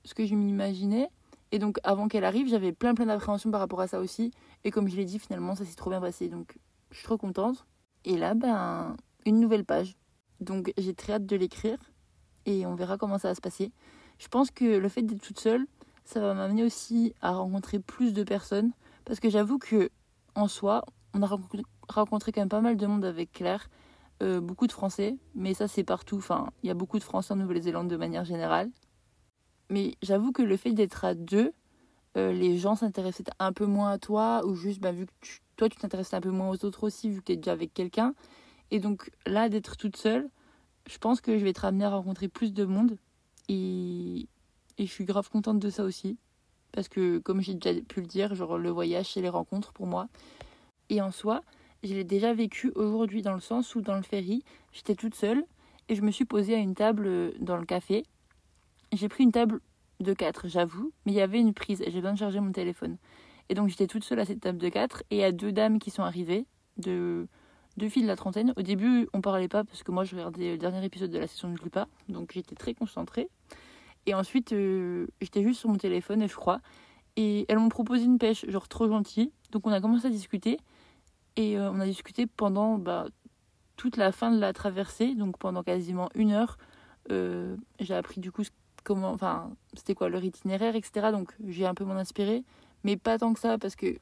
ce 0.04 0.14
que 0.14 0.26
je 0.26 0.36
m'imaginais. 0.36 1.08
Et 1.54 1.60
donc 1.60 1.80
avant 1.86 2.10
qu'elle 2.10 2.26
arrive, 2.26 2.50
j'avais 2.50 2.74
plein 2.74 2.96
plein 2.96 3.06
d'appréhension 3.06 3.50
par 3.50 3.62
rapport 3.62 3.80
à 3.80 3.88
ça 3.88 4.02
aussi. 4.02 4.32
Et 4.66 4.72
comme 4.72 4.90
je 4.90 4.98
l'ai 4.98 5.06
dit, 5.06 5.20
finalement, 5.20 5.56
ça 5.56 5.64
s'est 5.64 5.76
trop 5.76 5.90
bien 5.90 6.02
passé. 6.02 6.28
Donc 6.28 6.58
je 6.90 6.98
suis 6.98 7.06
trop 7.06 7.18
contente. 7.18 7.66
Et 8.04 8.18
là, 8.18 8.34
ben, 8.34 8.98
une 9.26 9.40
nouvelle 9.40 9.64
page. 9.64 9.96
Donc 10.42 10.74
j'ai 10.78 10.94
très 10.94 11.14
hâte 11.14 11.26
de 11.26 11.36
l'écrire. 11.36 11.78
Et 12.46 12.66
on 12.66 12.76
verra 12.76 12.98
comment 12.98 13.18
ça 13.18 13.30
va 13.30 13.36
se 13.36 13.42
passer. 13.42 13.72
Je 14.18 14.28
pense 14.28 14.52
que 14.52 14.66
le 14.66 14.90
fait 14.90 15.04
d'être 15.04 15.22
toute 15.22 15.40
seule, 15.40 15.66
ça 16.04 16.20
va 16.20 16.34
m'amener 16.34 16.64
aussi 16.64 17.14
à 17.22 17.34
rencontrer 17.34 17.80
plus 17.80 18.14
de 18.14 18.24
personnes. 18.24 18.72
Parce 19.06 19.20
que 19.20 19.30
j'avoue 19.30 19.60
que 19.60 19.90
en 20.36 20.48
soi, 20.48 20.84
on 21.14 21.22
a 21.22 21.28
rencontré 21.90 22.32
quand 22.32 22.42
même 22.42 22.50
pas 22.50 22.62
mal 22.62 22.78
de 22.78 22.86
monde 22.86 23.06
avec 23.06 23.32
Claire. 23.32 23.70
Euh, 24.22 24.40
beaucoup 24.40 24.68
de 24.68 24.72
Français, 24.72 25.18
mais 25.34 25.54
ça 25.54 25.68
c'est 25.68 25.84
partout. 25.84 26.18
Enfin, 26.18 26.50
il 26.64 26.68
y 26.68 26.70
a 26.70 26.76
beaucoup 26.76 27.00
de 27.00 27.04
Français 27.04 27.34
en 27.34 27.38
Nouvelle-Zélande 27.38 27.88
de 27.88 27.98
manière 27.98 28.24
générale. 28.24 28.70
Mais 29.70 29.96
j'avoue 30.02 30.32
que 30.32 30.44
le 30.44 30.58
fait 30.58 30.74
d'être 30.74 31.06
à 31.06 31.16
deux, 31.16 31.54
euh, 32.18 32.32
les 32.32 32.58
gens 32.58 32.76
s'intéressaient 32.76 33.24
un 33.40 33.54
peu 33.54 33.66
moins 33.66 33.92
à 33.92 33.98
toi, 33.98 34.46
ou 34.46 34.54
juste 34.54 34.80
bah, 34.80 34.92
vu 34.92 35.06
que 35.06 35.12
toi 35.56 35.70
tu 35.70 35.78
t'intéressais 35.78 36.16
un 36.16 36.22
peu 36.22 36.30
moins 36.30 36.50
aux 36.50 36.66
autres 36.66 36.84
aussi, 36.84 37.10
vu 37.10 37.22
que 37.22 37.26
tu 37.26 37.32
es 37.34 37.36
déjà 37.38 37.54
avec 37.54 37.74
quelqu'un. 37.74 38.14
Et 38.72 38.80
donc 38.80 39.12
là, 39.26 39.50
d'être 39.50 39.78
toute 39.78 39.98
seule, 39.98 40.30
je 40.90 40.98
pense 40.98 41.22
que 41.22 41.38
je 41.38 41.44
vais 41.44 41.52
être 41.52 41.66
amenée 41.66 41.86
à 41.86 41.90
rencontrer 41.90 42.28
plus 42.28 42.54
de 42.54 42.66
monde. 42.66 42.98
Et, 43.50 44.28
et 44.78 44.86
je 44.86 44.92
suis 44.92 45.06
grave 45.06 45.30
contente 45.30 45.60
de 45.60 45.70
ça 45.70 45.84
aussi. 45.84 46.18
Parce 46.72 46.88
que, 46.88 47.20
comme 47.20 47.42
j'ai 47.42 47.54
déjà 47.54 47.80
pu 47.82 48.02
le 48.02 48.08
dire, 48.08 48.34
genre 48.34 48.58
le 48.58 48.70
voyage, 48.70 49.14
c'est 49.14 49.22
les 49.22 49.30
rencontres 49.30 49.74
pour 49.74 49.88
moi. 49.88 50.08
Et 50.90 51.02
en 51.02 51.12
soi, 51.12 51.42
je 51.84 51.94
l'ai 51.94 52.04
déjà 52.04 52.34
vécu 52.34 52.72
aujourd'hui 52.76 53.22
dans 53.22 53.34
le 53.34 53.40
sens 53.40 53.76
où 53.76 53.82
dans 53.82 53.96
le 53.96 54.04
ferry, 54.04 54.44
j'étais 54.72 54.96
toute 54.96 55.16
seule 55.16 55.44
et 55.90 55.96
je 55.96 56.02
me 56.02 56.12
suis 56.12 56.26
posée 56.26 56.56
à 56.56 56.60
une 56.60 56.76
table 56.76 57.08
euh, 57.08 57.32
dans 57.40 57.58
le 57.58 57.66
café. 57.66 58.06
J'ai 58.94 59.10
pris 59.10 59.24
une 59.24 59.32
table 59.32 59.60
de 60.00 60.14
4, 60.14 60.48
j'avoue, 60.48 60.92
mais 61.06 61.12
il 61.12 61.16
y 61.16 61.22
avait 61.22 61.40
une 61.40 61.54
prise 61.54 61.82
et 61.82 61.92
j'ai 61.92 62.00
besoin 62.00 62.14
de 62.14 62.20
charger 62.20 62.40
mon 62.40 62.52
téléphone. 62.52 62.98
Et 63.50 63.56
donc 63.56 63.70
j'étais 63.70 63.88
toute 63.88 64.04
seule 64.04 64.20
à 64.20 64.26
cette 64.26 64.42
table 64.42 64.58
de 64.58 64.70
4 64.70 65.04
et 65.10 65.18
il 65.18 65.20
y 65.20 65.24
a 65.24 65.32
deux 65.32 65.52
dames 65.52 65.80
qui 65.80 65.92
sont 65.92 66.04
arrivées, 66.04 66.46
de 66.78 67.28
deux 67.78 67.90
filles 67.90 68.04
de 68.04 68.08
la 68.08 68.16
trentaine. 68.16 68.54
Au 68.58 68.62
début, 68.62 69.08
on 69.14 69.22
parlait 69.22 69.48
pas 69.48 69.64
parce 69.64 69.84
que 69.84 69.92
moi 69.92 70.04
je 70.04 70.16
regardais 70.16 70.52
le 70.52 70.58
dernier 70.58 70.84
épisode 70.84 71.12
de 71.12 71.20
la 71.20 71.28
session 71.28 71.52
de 71.52 71.70
pas, 71.70 71.88
donc 72.10 72.32
j'étais 72.34 72.56
très 72.56 72.74
concentrée. 72.74 73.30
Et 74.06 74.14
ensuite, 74.14 74.54
euh, 74.54 75.08
j'étais 75.22 75.44
juste 75.44 75.60
sur 75.60 75.70
mon 75.70 75.78
téléphone, 75.78 76.28
je 76.28 76.36
crois. 76.36 76.60
Et 77.18 77.46
elles 77.50 77.60
m'ont 77.60 77.70
proposé 77.70 78.06
une 78.06 78.18
pêche, 78.18 78.46
genre 78.48 78.68
trop 78.68 78.88
gentille. 78.88 79.32
Donc 79.52 79.68
on 79.68 79.72
a 79.72 79.82
commencé 79.82 80.08
à 80.08 80.10
discuter. 80.10 80.58
Et 81.36 81.58
euh, 81.58 81.72
on 81.72 81.80
a 81.80 81.86
discuté 81.86 82.26
pendant 82.26 82.78
bah, 82.78 83.08
toute 83.78 83.98
la 83.98 84.12
fin 84.12 84.32
de 84.32 84.40
la 84.40 84.54
traversée, 84.54 85.16
donc 85.16 85.38
pendant 85.38 85.64
quasiment 85.64 86.10
une 86.16 86.32
heure. 86.32 86.58
Euh, 87.12 87.56
j'ai 87.80 87.94
appris 87.94 88.22
du 88.22 88.32
coup 88.32 88.44
comment, 88.84 89.12
enfin, 89.12 89.52
c'était 89.74 89.94
quoi 89.94 90.10
leur 90.10 90.24
itinéraire, 90.24 90.76
etc. 90.76 91.12
Donc 91.12 91.34
j'ai 91.48 91.66
un 91.66 91.74
peu 91.74 91.84
m'en 91.84 91.96
inspiré, 91.96 92.44
mais 92.84 92.98
pas 92.98 93.18
tant 93.18 93.34
que 93.34 93.40
ça 93.40 93.58
parce 93.58 93.76
que 93.76 93.98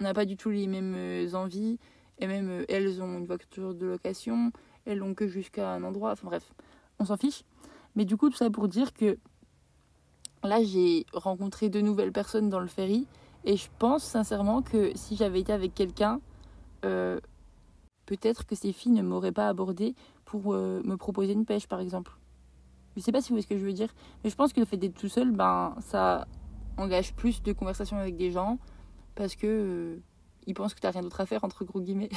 on 0.00 0.04
n'a 0.04 0.14
pas 0.14 0.24
du 0.24 0.36
tout 0.36 0.50
les 0.50 0.66
mêmes 0.66 1.28
envies. 1.34 1.78
Et 2.22 2.28
même 2.28 2.64
elles 2.68 3.02
ont 3.02 3.18
une 3.18 3.26
voiture 3.26 3.74
de 3.74 3.84
location, 3.84 4.52
elles 4.84 4.98
l'ont 4.98 5.12
que 5.12 5.26
jusqu'à 5.26 5.72
un 5.72 5.82
endroit. 5.82 6.12
Enfin 6.12 6.28
bref, 6.28 6.54
on 7.00 7.04
s'en 7.04 7.16
fiche. 7.16 7.42
Mais 7.96 8.04
du 8.04 8.16
coup, 8.16 8.30
tout 8.30 8.36
ça 8.36 8.48
pour 8.48 8.68
dire 8.68 8.94
que 8.94 9.18
là, 10.44 10.62
j'ai 10.62 11.04
rencontré 11.12 11.68
de 11.68 11.80
nouvelles 11.80 12.12
personnes 12.12 12.48
dans 12.48 12.60
le 12.60 12.68
ferry. 12.68 13.08
Et 13.44 13.56
je 13.56 13.68
pense 13.80 14.04
sincèrement 14.04 14.62
que 14.62 14.92
si 14.94 15.16
j'avais 15.16 15.40
été 15.40 15.52
avec 15.52 15.74
quelqu'un, 15.74 16.20
euh, 16.84 17.18
peut-être 18.06 18.46
que 18.46 18.54
ces 18.54 18.72
filles 18.72 18.92
ne 18.92 19.02
m'auraient 19.02 19.32
pas 19.32 19.48
abordé 19.48 19.96
pour 20.24 20.54
euh, 20.54 20.80
me 20.84 20.96
proposer 20.96 21.32
une 21.32 21.44
pêche, 21.44 21.66
par 21.66 21.80
exemple. 21.80 22.12
Je 22.96 23.00
sais 23.00 23.10
pas 23.10 23.20
si 23.20 23.30
vous 23.30 23.34
voyez 23.34 23.42
ce 23.42 23.48
que 23.48 23.58
je 23.58 23.64
veux 23.64 23.72
dire, 23.72 23.92
mais 24.22 24.30
je 24.30 24.36
pense 24.36 24.52
que 24.52 24.60
le 24.60 24.66
fait 24.66 24.76
d'être 24.76 24.94
tout 24.94 25.08
seul, 25.08 25.32
ben, 25.32 25.74
ça 25.80 26.28
engage 26.76 27.14
plus 27.14 27.42
de 27.42 27.52
conversations 27.52 27.96
avec 27.96 28.16
des 28.16 28.30
gens 28.30 28.60
parce 29.16 29.34
que 29.34 29.46
euh, 29.46 29.96
ils 30.46 30.54
pensent 30.54 30.74
que 30.74 30.80
tu 30.80 30.86
n'as 30.86 30.92
rien 30.92 31.02
d'autre 31.02 31.20
à 31.20 31.26
faire, 31.26 31.44
entre 31.44 31.64
gros 31.64 31.80
guillemets. 31.80 32.10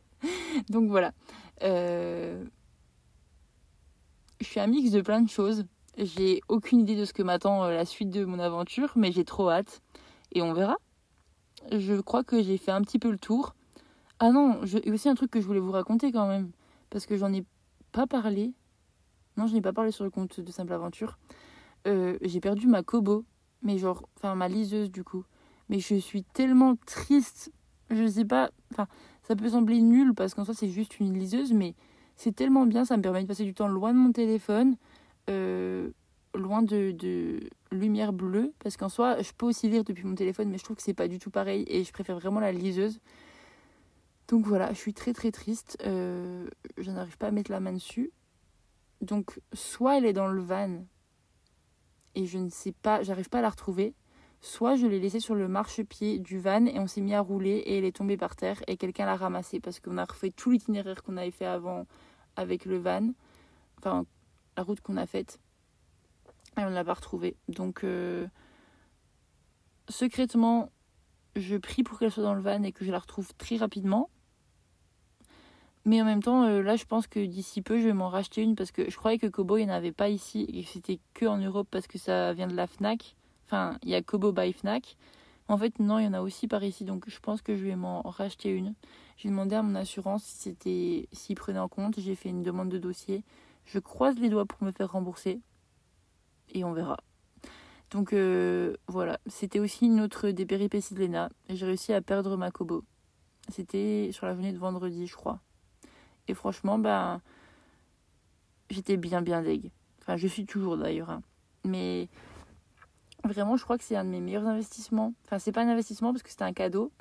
Donc 0.70 0.88
voilà. 0.88 1.12
Je 1.60 2.46
suis 4.40 4.60
un 4.60 4.66
mix 4.66 4.90
de 4.90 5.00
plein 5.00 5.20
de 5.20 5.28
choses. 5.28 5.64
J'ai 5.96 6.40
aucune 6.48 6.80
idée 6.80 6.96
de 6.96 7.04
ce 7.04 7.12
que 7.12 7.22
m'attend 7.22 7.66
la 7.66 7.84
suite 7.84 8.10
de 8.10 8.24
mon 8.24 8.38
aventure, 8.38 8.92
mais 8.96 9.12
j'ai 9.12 9.24
trop 9.24 9.50
hâte. 9.50 9.82
Et 10.32 10.42
on 10.42 10.52
verra. 10.52 10.76
Je 11.70 12.00
crois 12.00 12.24
que 12.24 12.42
j'ai 12.42 12.56
fait 12.56 12.72
un 12.72 12.82
petit 12.82 12.98
peu 12.98 13.10
le 13.10 13.18
tour. 13.18 13.54
Ah 14.18 14.30
non, 14.30 14.60
il 14.64 14.86
y 14.86 14.90
a 14.90 14.92
aussi 14.92 15.08
un 15.08 15.14
truc 15.14 15.30
que 15.30 15.40
je 15.40 15.46
voulais 15.46 15.60
vous 15.60 15.70
raconter 15.70 16.10
quand 16.12 16.26
même. 16.26 16.50
Parce 16.90 17.06
que 17.06 17.16
j'en 17.16 17.32
ai 17.32 17.44
pas 17.92 18.06
parlé. 18.06 18.52
Non, 19.36 19.46
je 19.46 19.54
n'ai 19.54 19.62
pas 19.62 19.72
parlé 19.72 19.90
sur 19.90 20.04
le 20.04 20.10
compte 20.10 20.40
de 20.40 20.50
Simple 20.50 20.72
Aventure. 20.72 21.18
Euh, 21.86 22.18
j'ai 22.22 22.40
perdu 22.40 22.66
ma 22.66 22.82
Kobo. 22.82 23.24
Mais 23.62 23.78
genre, 23.78 24.08
enfin 24.16 24.34
ma 24.34 24.48
liseuse 24.48 24.90
du 24.90 25.04
coup. 25.04 25.24
Mais 25.72 25.80
je 25.80 25.94
suis 25.94 26.22
tellement 26.22 26.76
triste. 26.84 27.50
Je 27.90 28.06
sais 28.06 28.26
pas. 28.26 28.50
Enfin, 28.72 28.86
ça 29.22 29.34
peut 29.34 29.48
sembler 29.48 29.80
nul 29.80 30.12
parce 30.12 30.34
qu'en 30.34 30.44
soi 30.44 30.52
c'est 30.52 30.68
juste 30.68 31.00
une 31.00 31.18
liseuse. 31.18 31.54
Mais 31.54 31.74
c'est 32.14 32.36
tellement 32.36 32.66
bien. 32.66 32.84
Ça 32.84 32.98
me 32.98 33.02
permet 33.02 33.22
de 33.22 33.26
passer 33.26 33.44
du 33.44 33.54
temps 33.54 33.68
loin 33.68 33.94
de 33.94 33.98
mon 33.98 34.12
téléphone. 34.12 34.76
Euh, 35.30 35.88
loin 36.34 36.60
de, 36.60 36.90
de, 36.90 37.40
lumière 37.70 38.12
bleue. 38.12 38.52
Parce 38.58 38.76
qu'en 38.76 38.90
soi, 38.90 39.22
je 39.22 39.32
peux 39.32 39.46
aussi 39.46 39.70
lire 39.70 39.82
depuis 39.82 40.04
mon 40.04 40.14
téléphone. 40.14 40.50
Mais 40.50 40.58
je 40.58 40.64
trouve 40.64 40.76
que 40.76 40.82
c'est 40.82 40.92
pas 40.92 41.08
du 41.08 41.18
tout 41.18 41.30
pareil. 41.30 41.64
Et 41.68 41.84
je 41.84 41.92
préfère 41.92 42.18
vraiment 42.18 42.40
la 42.40 42.52
liseuse. 42.52 43.00
Donc 44.28 44.44
voilà, 44.44 44.74
je 44.74 44.78
suis 44.78 44.92
très 44.92 45.14
très 45.14 45.32
triste. 45.32 45.78
Euh, 45.86 46.46
je 46.76 46.90
n'arrive 46.90 47.16
pas 47.16 47.28
à 47.28 47.30
mettre 47.30 47.50
la 47.50 47.60
main 47.60 47.72
dessus. 47.72 48.10
Donc 49.00 49.40
soit 49.54 49.96
elle 49.96 50.04
est 50.04 50.12
dans 50.12 50.28
le 50.28 50.42
van 50.42 50.84
et 52.14 52.26
je 52.26 52.36
ne 52.36 52.50
sais 52.50 52.72
pas, 52.72 53.02
j'arrive 53.02 53.30
pas 53.30 53.38
à 53.38 53.42
la 53.42 53.48
retrouver. 53.48 53.94
Soit 54.44 54.74
je 54.74 54.88
l'ai 54.88 54.98
laissée 54.98 55.20
sur 55.20 55.36
le 55.36 55.46
marchepied 55.46 56.18
du 56.18 56.40
van 56.40 56.66
et 56.66 56.80
on 56.80 56.88
s'est 56.88 57.00
mis 57.00 57.14
à 57.14 57.20
rouler 57.20 57.58
et 57.58 57.78
elle 57.78 57.84
est 57.84 57.96
tombée 57.96 58.16
par 58.16 58.34
terre 58.34 58.60
et 58.66 58.76
quelqu'un 58.76 59.06
l'a 59.06 59.14
ramassée 59.14 59.60
parce 59.60 59.78
qu'on 59.78 59.98
a 59.98 60.04
refait 60.04 60.32
tout 60.32 60.50
l'itinéraire 60.50 61.04
qu'on 61.04 61.16
avait 61.16 61.30
fait 61.30 61.46
avant 61.46 61.86
avec 62.34 62.64
le 62.64 62.78
van. 62.78 63.12
Enfin, 63.78 64.04
la 64.56 64.64
route 64.64 64.80
qu'on 64.80 64.96
a 64.96 65.06
faite. 65.06 65.38
Et 66.58 66.62
on 66.62 66.70
ne 66.70 66.74
l'a 66.74 66.84
pas 66.84 66.94
retrouvée. 66.94 67.36
Donc, 67.46 67.84
euh, 67.84 68.26
secrètement, 69.88 70.72
je 71.36 71.56
prie 71.56 71.84
pour 71.84 72.00
qu'elle 72.00 72.10
soit 72.10 72.24
dans 72.24 72.34
le 72.34 72.42
van 72.42 72.64
et 72.64 72.72
que 72.72 72.84
je 72.84 72.90
la 72.90 72.98
retrouve 72.98 73.32
très 73.38 73.56
rapidement. 73.56 74.10
Mais 75.84 76.02
en 76.02 76.04
même 76.04 76.22
temps, 76.22 76.42
euh, 76.42 76.62
là, 76.62 76.74
je 76.74 76.84
pense 76.84 77.06
que 77.06 77.24
d'ici 77.24 77.62
peu, 77.62 77.78
je 77.78 77.86
vais 77.86 77.92
m'en 77.92 78.08
racheter 78.08 78.42
une 78.42 78.56
parce 78.56 78.72
que 78.72 78.90
je 78.90 78.96
croyais 78.96 79.18
que 79.18 79.28
Kobo, 79.28 79.56
il 79.56 79.66
n'y 79.66 79.70
en 79.70 79.74
avait 79.74 79.92
pas 79.92 80.08
ici 80.08 80.48
et 80.52 80.64
que 80.64 80.68
c'était 80.68 80.98
que 81.14 81.26
en 81.26 81.38
Europe 81.38 81.68
parce 81.70 81.86
que 81.86 81.98
ça 81.98 82.32
vient 82.32 82.48
de 82.48 82.56
la 82.56 82.66
Fnac. 82.66 83.14
Il 83.82 83.88
y 83.88 83.94
a 83.94 84.02
Kobo 84.02 84.32
by 84.32 84.52
Fnac. 84.52 84.96
En 85.48 85.58
fait, 85.58 85.78
non, 85.78 85.98
il 85.98 86.04
y 86.04 86.08
en 86.08 86.14
a 86.14 86.22
aussi 86.22 86.48
par 86.48 86.64
ici, 86.64 86.84
donc 86.84 87.08
je 87.08 87.18
pense 87.20 87.42
que 87.42 87.56
je 87.56 87.64
vais 87.64 87.76
m'en 87.76 88.02
racheter 88.02 88.50
une. 88.50 88.74
J'ai 89.16 89.28
demandé 89.28 89.54
à 89.54 89.62
mon 89.62 89.74
assurance 89.74 90.24
si 90.24 90.36
c'était 90.38 91.08
s'il 91.12 91.36
prenait 91.36 91.58
en 91.58 91.68
compte. 91.68 92.00
J'ai 92.00 92.14
fait 92.14 92.30
une 92.30 92.42
demande 92.42 92.68
de 92.68 92.78
dossier. 92.78 93.24
Je 93.66 93.78
croise 93.78 94.18
les 94.18 94.28
doigts 94.28 94.46
pour 94.46 94.62
me 94.64 94.72
faire 94.72 94.92
rembourser 94.92 95.40
et 96.54 96.64
on 96.64 96.72
verra. 96.72 96.98
Donc 97.90 98.12
euh, 98.12 98.74
voilà, 98.88 99.18
c'était 99.26 99.60
aussi 99.60 99.86
une 99.86 100.00
autre 100.00 100.30
des 100.30 100.46
péripéties 100.46 100.94
de 100.94 101.00
Lena. 101.00 101.30
J'ai 101.50 101.66
réussi 101.66 101.92
à 101.92 102.00
perdre 102.00 102.36
ma 102.36 102.50
Kobo. 102.50 102.84
C'était 103.48 104.10
sur 104.12 104.26
la 104.26 104.34
journée 104.34 104.52
de 104.52 104.58
vendredi, 104.58 105.06
je 105.06 105.14
crois. 105.14 105.40
Et 106.28 106.34
franchement, 106.34 106.78
ben, 106.78 107.20
j'étais 108.70 108.96
bien, 108.96 109.20
bien 109.20 109.42
deg. 109.42 109.70
Enfin, 110.00 110.16
je 110.16 110.26
suis 110.26 110.46
toujours 110.46 110.78
d'ailleurs. 110.78 111.10
Hein. 111.10 111.22
Mais 111.64 112.08
vraiment, 113.24 113.56
je 113.56 113.64
crois 113.64 113.78
que 113.78 113.84
c'est 113.84 113.96
un 113.96 114.04
de 114.04 114.10
mes 114.10 114.20
meilleurs 114.20 114.46
investissements. 114.46 115.14
Enfin, 115.24 115.38
c'est 115.38 115.52
pas 115.52 115.62
un 115.62 115.68
investissement 115.68 116.12
parce 116.12 116.22
que 116.22 116.30
c'était 116.30 116.44
un 116.44 116.52
cadeau. 116.52 116.92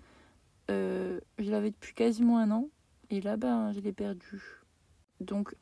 Euh, 0.70 1.20
je 1.40 1.52
l'avais 1.52 1.72
depuis 1.72 1.94
quasiment 1.94 2.38
un 2.38 2.52
an. 2.52 2.70
Et 3.10 3.22
là, 3.22 3.38
ben, 3.38 3.72
je 3.74 3.80
l'ai 3.80 3.94
perdu. 3.94 4.42
Donc, 5.20 5.56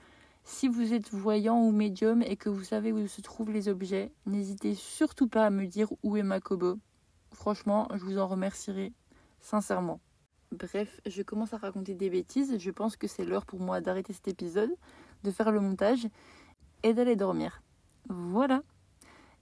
si 0.43 0.67
vous 0.67 0.93
êtes 0.93 1.12
voyant 1.12 1.62
ou 1.63 1.72
médium 1.72 2.22
et 2.22 2.38
que 2.38 2.50
vous 2.50 2.63
savez 2.63 2.91
où 2.91 3.08
se 3.08 3.22
trouvent 3.22 3.52
les 3.52 3.67
objets, 3.69 4.12
n'hésitez 4.26 4.76
surtout 4.76 5.28
pas 5.28 5.45
à 5.45 5.50
me 5.50 5.65
dire 5.65 5.89
où 6.04 6.17
est 6.17 6.24
ma. 6.24 6.39
Franchement, 7.34 7.88
je 7.93 8.04
vous 8.04 8.17
en 8.17 8.28
remercierai 8.28 8.93
sincèrement. 9.39 10.00
Bref, 10.52 11.00
je 11.06 11.22
commence 11.22 11.54
à 11.54 11.58
raconter 11.58 11.93
des 11.93 12.10
bêtises. 12.10 12.58
Je 12.58 12.72
pense 12.72 12.98
que 12.98 13.08
c'est 13.08 13.26
l'heure 13.26 13.45
pour 13.45 13.60
moi 13.60 13.82
d'arrêter 13.82 14.13
cet 14.13 14.28
épisode, 14.28 14.72
de 15.24 15.32
faire 15.32 15.52
le 15.52 15.60
montage 15.60 16.08
et 16.84 16.93
d'aller 16.93 17.15
dormir. 17.15 17.62
Voilà. 18.10 18.63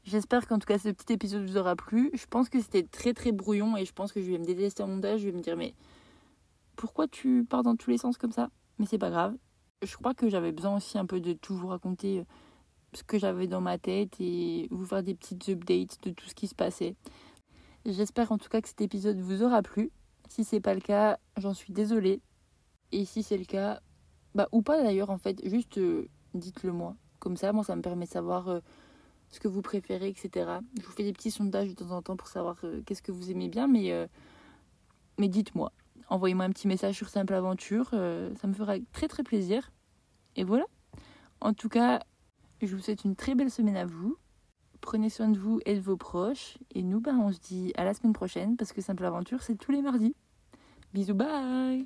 J'espère 0.08 0.48
qu'en 0.48 0.58
tout 0.58 0.66
cas 0.66 0.78
ce 0.78 0.88
petit 0.88 1.12
épisode 1.12 1.46
vous 1.46 1.58
aura 1.58 1.76
plu. 1.76 2.12
Je 2.14 2.26
pense 2.28 2.48
que 2.48 2.62
c'était 2.62 2.84
très 2.84 3.14
très 3.14 3.34
brouillon 3.34 3.76
et 3.76 3.84
je 3.84 3.92
pense 3.92 4.14
que 4.14 4.22
je 4.22 4.32
vais 4.32 4.38
me 4.38 4.46
détester 4.46 4.82
en 4.82 4.88
montage. 4.88 5.20
Je 5.20 5.26
vais 5.26 5.34
me 5.34 5.42
dire 5.42 5.58
mais 5.58 5.74
pourquoi 6.78 7.10
tu 7.10 7.44
pars 7.44 7.62
dans 7.62 7.76
tous 7.76 7.90
les 7.90 7.98
sens 7.98 8.18
comme 8.18 8.32
ça? 8.32 8.50
Mais 8.80 8.86
c'est 8.86 8.98
pas 8.98 9.10
grave. 9.10 9.36
Je 9.84 9.94
crois 9.98 10.14
que 10.14 10.30
j'avais 10.30 10.54
besoin 10.54 10.78
aussi 10.78 10.98
un 10.98 11.06
peu 11.06 11.20
de 11.20 11.34
tout 11.34 11.58
vous 11.58 11.68
raconter 11.68 12.20
euh, 12.20 12.24
ce 12.94 13.04
que 13.04 13.20
j'avais 13.20 13.48
dans 13.48 13.60
ma 13.60 13.78
tête 13.78 14.16
et 14.22 14.70
vous 14.72 14.86
faire 14.86 15.04
des 15.04 15.14
petites 15.14 15.50
updates 15.50 16.02
de 16.04 16.12
tout 16.12 16.30
ce 16.30 16.36
qui 16.36 16.48
se 16.48 16.56
passait. 16.56 16.96
J'espère 17.86 18.32
en 18.32 18.38
tout 18.38 18.48
cas 18.48 18.62
que 18.62 18.70
cet 18.70 18.80
épisode 18.80 19.20
vous 19.20 19.44
aura 19.44 19.62
plu. 19.62 19.92
Si 20.30 20.46
c'est 20.46 20.62
pas 20.62 20.74
le 20.74 20.80
cas, 20.80 21.20
j'en 21.36 21.54
suis 21.54 21.74
désolée. 21.74 22.22
Et 22.94 23.04
si 23.04 23.24
c'est 23.24 23.38
le 23.38 23.44
cas, 23.44 23.82
bah 24.36 24.48
ou 24.54 24.62
pas 24.62 24.82
d'ailleurs 24.82 25.10
en 25.10 25.18
fait, 25.18 25.46
juste 25.46 25.80
euh, 25.80 26.08
dites-le 26.34 26.72
moi. 26.72 26.96
Comme 27.20 27.36
ça, 27.36 27.52
moi 27.52 27.66
ça 27.66 27.76
me 27.76 27.82
permet 27.82 28.06
de 28.06 28.12
savoir 28.12 28.48
euh, 28.48 28.62
ce 29.30 29.40
que 29.40 29.48
vous 29.48 29.62
préférez, 29.62 30.10
etc. 30.10 30.60
Je 30.80 30.86
vous 30.86 30.92
fais 30.92 31.04
des 31.04 31.14
petits 31.14 31.32
sondages 31.32 31.70
de 31.70 31.74
temps 31.74 31.92
en 31.92 32.02
temps 32.02 32.16
pour 32.16 32.28
savoir 32.28 32.58
euh, 32.64 32.82
qu'est-ce 32.86 33.02
que 33.02 33.12
vous 33.12 33.32
aimez 33.32 33.50
bien, 33.50 33.68
mais, 33.68 34.08
mais 35.18 35.28
dites-moi. 35.28 35.72
Envoyez-moi 36.10 36.46
un 36.46 36.52
petit 36.52 36.68
message 36.68 36.96
sur 36.96 37.10
Simple 37.10 37.34
Aventure, 37.34 37.90
ça 37.90 38.48
me 38.48 38.54
fera 38.54 38.76
très 38.94 39.10
très 39.10 39.24
plaisir. 39.24 39.72
Et 40.38 40.46
voilà. 40.46 40.64
En 41.42 41.54
tout 41.54 41.68
cas, 41.68 42.02
je 42.62 42.76
vous 42.76 42.82
souhaite 42.82 43.04
une 43.04 43.16
très 43.16 43.36
belle 43.36 43.52
semaine 43.52 43.76
à 43.76 43.86
vous. 43.86 44.18
Prenez 44.82 45.10
soin 45.10 45.30
de 45.30 45.38
vous 45.38 45.60
et 45.66 45.76
de 45.76 45.82
vos 45.82 45.98
proches. 45.98 46.58
Et 46.74 46.84
nous, 46.84 47.02
ben, 47.02 47.18
on 47.20 47.32
se 47.32 47.40
dit 47.40 47.74
à 47.76 47.84
la 47.84 47.94
semaine 47.94 48.14
prochaine 48.14 48.56
parce 48.56 48.72
que 48.72 48.82
Simple 48.82 49.06
Aventure, 49.06 49.44
c'est 49.44 49.56
tous 49.56 49.72
les 49.72 49.82
mardis. 49.82 50.16
Bisous, 50.94 51.14
bye 51.14 51.86